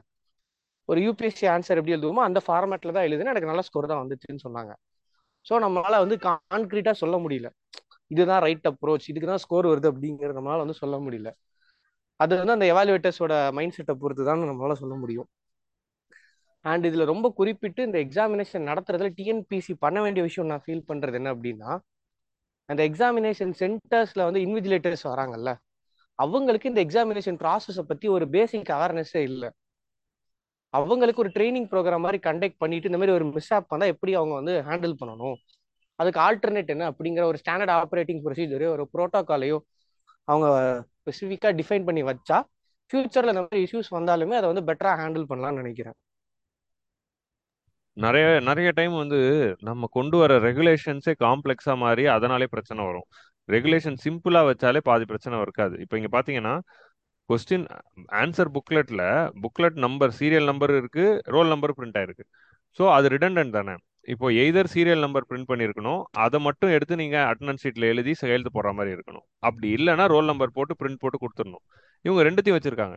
[0.88, 4.72] ஒரு யூபிஎஸ்சி ஆன்சர் எப்படி எழுதுவோமோ அந்த ஃபார்மேட்டில் தான் எழுதுனா எனக்கு நல்ல ஸ்கோர் தான் வந்துச்சுன்னு சொன்னாங்க.
[5.46, 7.48] ஸோ நம்மளால வந்து கான்க்ரீட்டாக சொல்ல முடியல.
[8.10, 11.30] இதுதான் ரைட் அப்ரோச் இதுக்கு தான் ஸ்கோர் வருது அப்படிங்கிறது நம்மளால வந்து சொல்ல முடியல.
[12.20, 15.28] அது வந்து அந்த எவாலுவேட்டர்ஸோட மைண்ட் செட்டை பொறுத்து தான் நம்மளால சொல்ல முடியும்.
[16.64, 21.32] அண்ட் இதுல ரொம்ப குறிப்பிட்டு இந்த எக்ஸாமினேஷன் நடத்துறதுல டிஎன்பிசி பண்ண வேண்டிய விஷயம் நான் ஃபீல் பண்றது என்ன
[21.34, 21.70] அப்படின்னா
[22.68, 25.52] அந்த எக்ஸாமினேஷன் சென்டர்ஸ்ல வந்து இன்விஜிலேட்டர்ஸ் வராங்கல்ல
[26.18, 29.48] அவங்களுக்கு இந்த எக்ஸாமினேஷன் ப்ராசஸை பத்தி ஒரு பேசிக் அவேர்னஸே இல்லை.
[30.74, 34.34] அவங்களுக்கு ஒரு ட்ரைனிங் ப்ரோக்ராம் மாதிரி கண்டக்ட் பண்ணிட்டு இந்த மாதிரி ஒரு மிஸ் ஆப் பண்ணால் எப்படி அவங்க
[34.40, 35.36] வந்து ஹேண்டில் பண்ணணும்?
[36.00, 39.58] அதுக்கு ஆல்டர்னேட் என்ன அப்படிங்கிற ஒரு ஸ்டாண்டர்ட் ஆப்ரேட்டிங் ப்ரொசீஜரையோ ஒரு ப்ரோட்டோக்காலையோ
[40.24, 40.46] அவங்க
[41.00, 42.38] ஸ்பெசிஃபிக்காக டிஃபைன் பண்ணி வச்சா
[42.90, 45.96] ஃப்யூச்சரில் இந்த மாதிரி இஷ்யூஸ் வந்தாலுமே அதை வந்து பெட்டராக ஹேண்டில் பண்ணலாம்னு நினைக்கிறேன்.
[48.04, 49.18] நிறைய நிறைய டைம் வந்து
[49.68, 53.06] நம்ம கொண்டு வர ரெகுலேஷன்ஸே காம்ப்ளெக்ஸா மாறி அதனாலே பிரச்சனை வரும்.
[53.54, 55.74] ரெகுலேஷன் சிம்பிளா வச்சாலே பாதி பிரச்சனை இருக்காது.
[55.84, 56.54] இப்போ இங்க பாத்தீங்கன்னா
[57.30, 57.66] கொஸ்டின்
[58.20, 59.02] ஆன்சர் புக்லெட்ல
[59.44, 62.24] புக்லெட் நம்பர் சீரியல் நம்பர் இருக்கு ரோல் நம்பர் பிரிண்ட் ஆயிருக்கு.
[62.78, 63.74] ஸோ அது ரிடண்டன்ட் தானே.
[64.12, 68.70] இப்போ எய்தர் சீரியல் நம்பர் பிரிண்ட் பண்ணியிருக்கணும் அதை மட்டும் எடுத்து நீங்க அட்டண்டன்ஸ் ஷீட்ல எழுதி கையெழுத்து போடுற
[68.78, 69.26] மாதிரி இருக்கணும்.
[69.48, 71.64] அப்படி இல்லைன்னா ரோல் நம்பர் போட்டு பிரிண்ட் போட்டு கொடுத்துடணும்.
[72.04, 72.96] இவங்க ரெண்டுத்தையும் வச்சிருக்காங்க.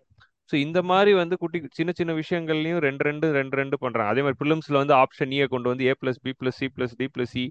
[0.52, 4.40] ஸோ இந்த மாதிரி வந்து குட்டி சின்ன சின்ன விஷயங்கள்லையும் ரெண்டு ரெண்டு ரெண்டு ரெண்டு பண்ணுறாங்க அதே மாதிரி
[4.42, 7.34] பிலிம்ஸ்ல வந்து ஆப்ஷன் இயை e கொண்டு வந்து A plus B plus C plus D plus
[7.36, 7.44] C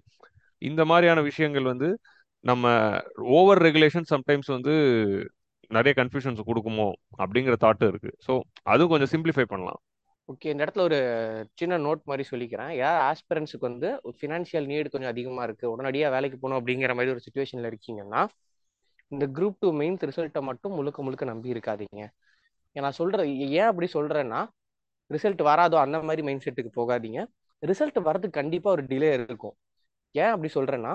[0.62, 1.88] இந்த மாதிரியான விஷயங்கள் வந்து
[2.44, 2.66] நம்ம
[3.38, 4.74] ஓவர் ரெகுலேஷன் சம்டைம்ஸ் வந்து
[5.70, 6.88] நிறைய கன்ஃபியூஷன்ஸ் கொடுக்குமோ
[7.22, 8.10] அப்படிங்கிற தாட்டு இருக்கு.
[8.26, 8.32] ஸோ
[8.72, 9.80] அதுவும் கொஞ்சம் சிம்பிளிஃபை பண்ணலாம்.
[10.28, 10.98] ஓகே இந்த இடத்துல ஒரு
[11.60, 12.72] சின்ன நோட் மாதிரி சொல்லிக்கிறேன்.
[12.82, 13.88] யார் ஆஸ்பிரன்ஸுக்கு வந்து
[14.18, 18.22] ஃபினான்ஷியல் நீடு கொஞ்சம் அதிகமாக இருக்கு உடனடியாக வேலைக்கு போகணும் அப்படிங்கிற மாதிரி ஒரு சுச்சுவேஷனில் இருக்கீங்கன்னா
[19.12, 22.02] இந்த குரூப் டூ மெயின்ஸ் ரிசல்ட்டை மட்டும் முழுக்க முழுக்க நம்பி இருக்காதீங்க.
[22.76, 23.24] நான் சொல்றது
[23.60, 24.40] ஏன் அப்படி சொல்றேன்னா
[25.14, 27.20] ரிசல்ட் வராதோ அந்த மாதிரி மைண்ட் செட்டுக்கு போகாதீங்க.
[27.62, 29.54] ரிசல்ட் வரதுக்கு கண்டிப்பாக ஒரு டிலே இருக்கும்.
[30.14, 30.92] ஏன் அப்படி சொல்றேன்னா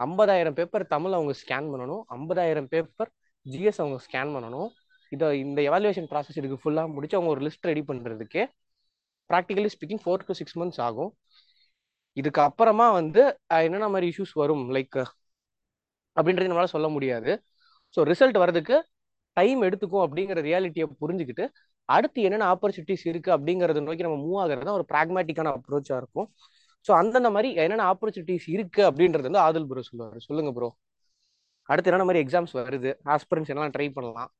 [0.00, 3.10] ஐம்பதாயிரம் பேப்பர் தமிழ் அவங்க ஸ்கேன் பண்ணணும் ஐம்பதாயிரம் பேப்பர்
[3.46, 4.68] ஜிஎஸ் அவங்க ஸ்கேன் பண்ணணும்.
[5.12, 8.44] இதை இந்த எவாலுவேஷன் ப்ராசஸ் இதுக்கு ஃபுல்லாக முடிச்சு அவங்க ஒரு லிஸ்ட் ரெடி பண்ணுறதுக்கே
[9.30, 11.12] practically speaking four to six months ஆகும்.
[12.16, 13.22] இதுக்கு அப்புறமா வந்து
[13.66, 14.64] என்னென்ன மாதிரி இஷ்யூஸ் வரும்?
[14.76, 14.98] லைக்
[16.16, 17.30] அப்படின்றது நம்மளால சொல்ல முடியாது.
[17.94, 18.76] ஸோ ரிசல்ட் வர்றதுக்கு
[19.36, 21.44] டைம் எடுத்துக்கும் அப்படிங்கிற ரியாலிட்டியை புரிஞ்சுக்கிட்டு
[21.88, 26.28] அடுத்து என்னென்ன ஆப்பர்ச்சுனிட்டிஸ் இருக்கு அப்படிங்கறத நோக்கி நம்ம மூவ் ஆகிறது தான் ஒரு ப்ராக்மேட்டிக்கான அப்ரோச்சா இருக்கும்.
[26.86, 30.18] ஸோ அந்தந்த மாதிரி என்னென்ன ஆப்பர்ச்சுனிட்டிஸ் இருக்கு அப்படின்றது வந்து ஆதில் ப்ரோ சொல்லுவாரு.
[30.28, 30.68] சொல்லுங்க ப்ரோ
[31.68, 32.90] அடுத்து என்னென்ன மாதிரி எக்ஸாம்ஸ் வருது?
[33.14, 34.30] ஆஸ்பிரன்ஸ் எல்லாம் ட்ரை பண்ணலாம்?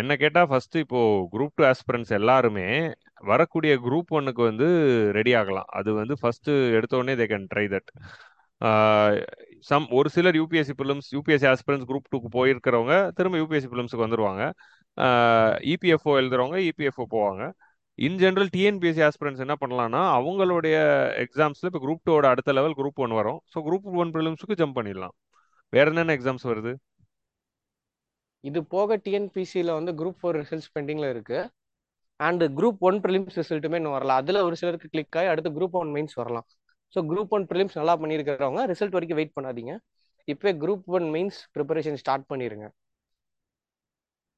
[0.00, 1.00] என்ன கேட்டா ஃபர்ஸ்ட் இப்போ
[1.32, 2.68] குரூப் டூ ஆஸ்பிரன்ஸ் எல்லாருமே
[3.30, 4.68] வரக்கூடிய குரூப் ஒன்னுக்கு வந்து
[5.18, 5.68] ரெடி ஆகலாம்.
[5.78, 7.90] அது வந்து ஃபர்ஸ்ட் எடுத்த உடனே they can try that
[9.68, 14.42] some ஒரு சிலர் UPSC prelims UPSC aspirants group டூக்கு போயிருக்கிறவங்க திரும்ப யூபிஎஸ்சி பிலிம்ஸுக்கு வந்துருவாங்க.
[15.72, 17.42] இபிஎஃப்ஓ எழுதுறவங்க இபிஎஃப்ஓ போவாங்க.
[18.06, 20.76] இன் ஜென்ரல் டிஎன்பிஎஸ்சி ஆஸ்பிரன்ஸ் என்ன பண்ணலாம்னா அவங்களுடைய
[21.24, 23.40] எக்ஸாம்ஸில் இப்போ குரூப் டூவோட அடுத்த லெவல் குரூப் ஒன் வரும்.
[23.52, 25.14] ஸோ குரூப் ஒன் ப்ரிலிம்ஸுக்கு ஜம்ப் பண்ணிடலாம்.
[25.76, 26.72] வேற என்னென்ன எக்ஸாம்ஸ் வருது?
[28.44, 31.40] இது போக டிஎன்பிசியில் வந்து குரூப் ஃபோர் ரிசல்ட்ஸ் பெண்டிங்கில் இருக்கு.
[32.20, 35.92] அண்ட் குரூப் ஒன் ப்ரிலிம்ஸ் ரிசல்ட்டுமே இன்னும் வரலாம் அதில் ஒரு சிலருக்கு கிளிக் ஆகி அடுத்து குரூப் ஒன்
[35.96, 36.46] மெயின்ஸ் வரலாம்.
[36.94, 39.72] ஸோ குரூப் ஒன் ப்ரிலிம்ஸ் நல்லா பண்ணியிருக்கிறவங்க ரிசல்ட் வரைக்கும் வெயிட் பண்ணாதீங்க.
[40.28, 42.66] இப்போ group one mains preparation start பண்ணிருங்க.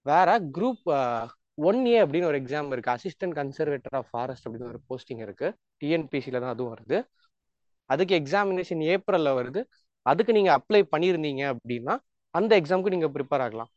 [0.07, 0.87] வேற குரூப்
[1.69, 2.95] ஒன் ஏ அப்படின்னு ஒரு எக்ஸாம் இருக்கு.
[2.97, 5.49] அசிஸ்டன்ட் கன்சர்வேட்டர் ஆஃப் ஃபாரஸ்ட் அப்படின்னு ஒரு போஸ்டிங் இருக்கு.
[5.83, 6.99] டிஎன்பிசியில் தான் அதுவும் வருது.
[7.91, 9.61] அதுக்கு எக்ஸாமினேஷன் ஏப்ரல்ல வருது.
[10.07, 11.95] அதுக்கு நீங்க அப்ளை பண்ணியிருந்தீங்க அப்படின்னா
[12.35, 13.71] அந்த எக்ஸாமுக்கு நீங்க ப்ரிப்பேர் ஆகலாம்.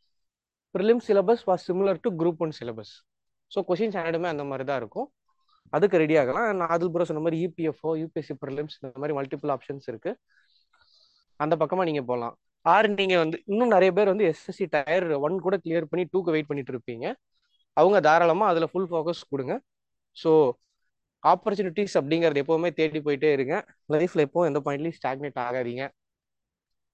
[0.75, 2.93] Prelim syllabus was similar to group one syllabus
[3.51, 5.07] so questions ஆனடுமே அந்த மாதிரி தான் இருக்கும்.
[5.73, 6.47] அதுக்கு ரெடி ஆகலாம்.
[6.59, 10.11] நான் அதில் ப்ரோ சொன்ன மாதிரி இபிஎஃப்ஓ யூபிஎஸ்சி ப்ரிலிம்ஸ் இந்த மாதிரி மல்டிபிள் ஆப்ஷன்ஸ் இருக்கு.
[11.39, 15.55] அந்த பக்கமா நீங்க போகலாம் ஆறு நீங்க வந்து இன்னும் நிறைய பேர் வந்து எஸ்எஸ்சி டயர் ஒன் கூட
[15.63, 17.05] கிளியர் பண்ணி டூக்கு வெயிட் பண்ணிட்டு இருப்பீங்க.
[17.77, 19.53] அவங்க தாராளமா அதுல ஃபுல் ஃபோக்கஸ் கொடுங்க.
[20.17, 20.31] ஸோ
[21.23, 23.55] ஆப்பர்ச்சுனிட்டிஸ் அப்படிங்கறது எப்பவுமே தேடி போயிட்டே இருங்க.
[23.95, 25.83] லைஃப்ல எப்பவும் எந்த பாயிண்ட்லயும் ஸ்டாக்னேட் ஆகாதீங்க.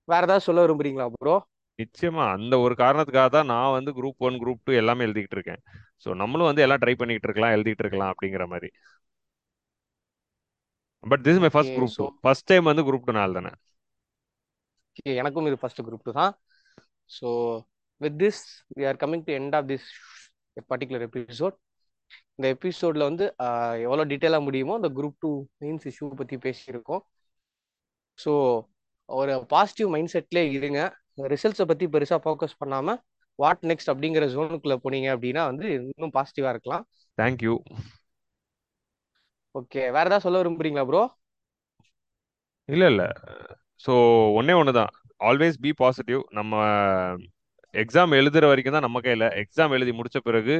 [0.08, 1.36] வேற ஏதாவது சொல்ல விரும்புறீங்களா ப்ரோ
[1.80, 2.26] நிச்சயமா.
[2.38, 5.62] அந்த ஒரு காரணத்துக்காக தான் நான் வந்து குரூப் ஒன் குரூப் டூ எல்லாமே எழுதிக்கிட்டு இருக்கேன்.
[6.04, 8.70] ஸோ நம்மளும் வந்து எல்லாம் ட்ரை பண்ணிட்டு இருக்கலாம் எழுதிட்டு இருக்கலாம் அப்படிங்கிற மாதிரி.
[11.12, 13.52] But this my first group two first time வந்து குரூப் டூ நாள் தானே
[15.22, 16.34] எனக்கும் இது ஃபர்ஸ்ட் குரூப் டூ தான்.
[17.18, 17.28] So
[18.02, 18.42] with this
[18.78, 19.88] we are coming to end of this
[20.72, 21.56] particular episode
[22.38, 23.26] இந்த எபிசோட்ல வந்து
[23.86, 25.32] எவ்வளோ டீட்டெயிலாக முடியுமோ இந்த குரூப் டூ
[25.64, 27.04] மெயின்ஸ் இஷ்யூ பற்றி பேசியிருக்கோம்.
[28.20, 28.32] ஸோ
[29.10, 30.82] ஒரு பாசிட்டிவ் மைண்ட் செட்லேயே இருங்க.
[31.18, 33.00] ரிசல்ட்ஸை பற்றி பெருசாக ஃபோக்கஸ் பண்ணாமல்
[33.40, 36.86] வாட் நெக்ஸ்ட் அப்படிங்கிற ஜோனுக்குள்ளே போனீங்க அப்படின்னா வந்து இன்னும் பாசிட்டிவாக இருக்கலாம்.
[37.18, 37.54] தேங்க்யூ
[39.56, 41.04] ஓகே வேற ஏதாவது சொல்ல விரும்புறீங்களா ப்ரோ
[42.70, 43.08] இல்லை இல்லை.
[43.86, 43.94] ஸோ
[44.40, 46.54] ஒன்னே ஒன்று தான் ஆல்வேஸ் பி பாசிட்டிவ் நம்ம
[47.82, 49.26] எக்ஸாம் எழுதுற வரைக்கும் தான் நம்ம கையில்.
[49.42, 50.56] எக்ஸாம் எழுதி முடிச்ச பிறகு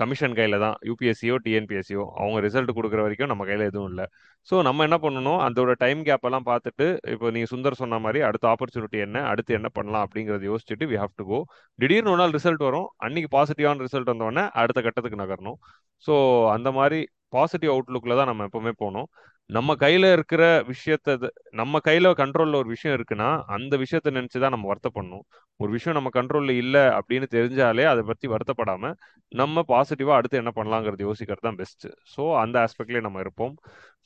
[0.00, 0.76] கமிஷன் கையில தான்.
[0.88, 4.06] யூபிஎஸ்சியோ டிஎன்பிஎஸ்சியோ அவங்க ரிசல்ட் கொடுக்குற வரைக்கும் நம்ம கையில் எதுவும் இல்லை.
[4.48, 5.40] ஸோ நம்ம என்ன பண்ணணும்?
[5.46, 9.70] அதோட டைம் கேப் எல்லாம் பார்த்துட்டு இப்போ நீங்கள் சுந்தர் சொன்ன மாதிரி அடுத்த ஆப்பர்ச்சுனிட்டி என்ன அடுத்து என்ன
[9.78, 11.40] பண்ணலாம் அப்படிங்கிறத யோசிச்சுட்டு வி ஹாவ் டு கோ
[11.78, 12.88] திடீர்னு ஒரு நாள் ரிசல்ட் வரும்.
[13.06, 15.58] அன்னைக்கு பாசிட்டிவான ரிசல்ட் வந்தோடனே அடுத்த கட்டத்துக்கு நகரணும்.
[16.06, 16.14] ஸோ
[16.56, 17.00] அந்த மாதிரி
[17.36, 19.08] பாசிட்டிவ் அவுட்லுக்கில் தான் நம்ம எப்பவுமே போகணும்.
[19.50, 23.26] நம்ம கையில இருக்கிற விஷயத்த நம்ம கையில கண்ட்ரோல்ல ஒரு விஷயம் இருக்குன்னா
[23.56, 25.24] அந்த விஷயத்த நினச்சி தான் நம்ம வருத்தப்படணும்.
[25.60, 28.92] ஒரு விஷயம் நம்ம கண்ட்ரோல்ல இல்ல அப்படின்னு தெரிஞ்சாலே அதை பத்தி வருத்தப்படாம
[29.32, 33.54] நம்ம பாசிட்டிவா அடுத்து என்ன பண்ணலாங்கிறது யோசிக்கிறது தான் பெஸ்ட் ஸோ அந்த ஆஸ்பெக்ட்லேயே நம்ம இருப்போம்.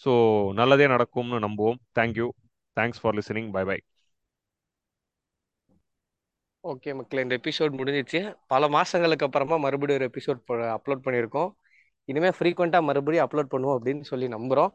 [0.06, 0.10] ஸோ
[0.60, 1.78] நல்லதே நடக்கும்னு நம்புவோம்.
[2.00, 2.28] Thank you
[2.76, 3.78] thanks for listening bye bye
[6.64, 8.20] okay மக்கள் இந்த எபிசோட் முடிஞ்சிச்சு.
[8.52, 10.40] பல மாசங்களுக்கு அப்புறமா மறுபடியும் ஒரு எபிசோட்
[10.76, 11.50] அப்லோட் பண்ணியிருக்கோம்.
[12.08, 14.72] இனிமேல் ஃப்ரீக்வெண்ட்டாக மறுபடியும் அப்லோட் பண்ணுவோம் அப்படின்னு சொல்லி நம்புகிறோம்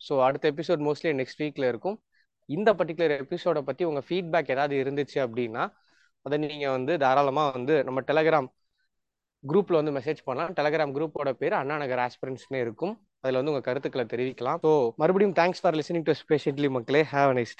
[0.00, 1.96] ஸோ அடுத்த எபிசோட் மோஸ்ட்லி நெக்ஸ்ட் வீக்ல இருக்கும்.
[2.48, 5.64] இந்த பர்டிகுலர் எபிசோட பற்றி உங்கள் ஃபீட்பேக் ஏதாவது இருந்துச்சு அப்படின்னா
[6.26, 8.48] அதை நீங்கள் வந்து தாராளமாக வந்து நம்ம டெலகிராம்
[9.44, 10.54] குரூப்பில் வந்து மெசேஜ் பண்ணலாம்.
[10.58, 12.94] டெலகிராம் குரூப்போட பேர் அண்ணா நகர் ஆஸ்பிரன்ஸ்னு இருக்கும்.
[13.22, 14.58] அதில் வந்து உங்கள் கருத்துக்களை தெரிவிக்கலாம்.
[14.64, 14.70] ஸோ
[15.02, 17.02] மறுபடியும் thanks for listening to specially மக்களே.
[17.12, 17.54] A nice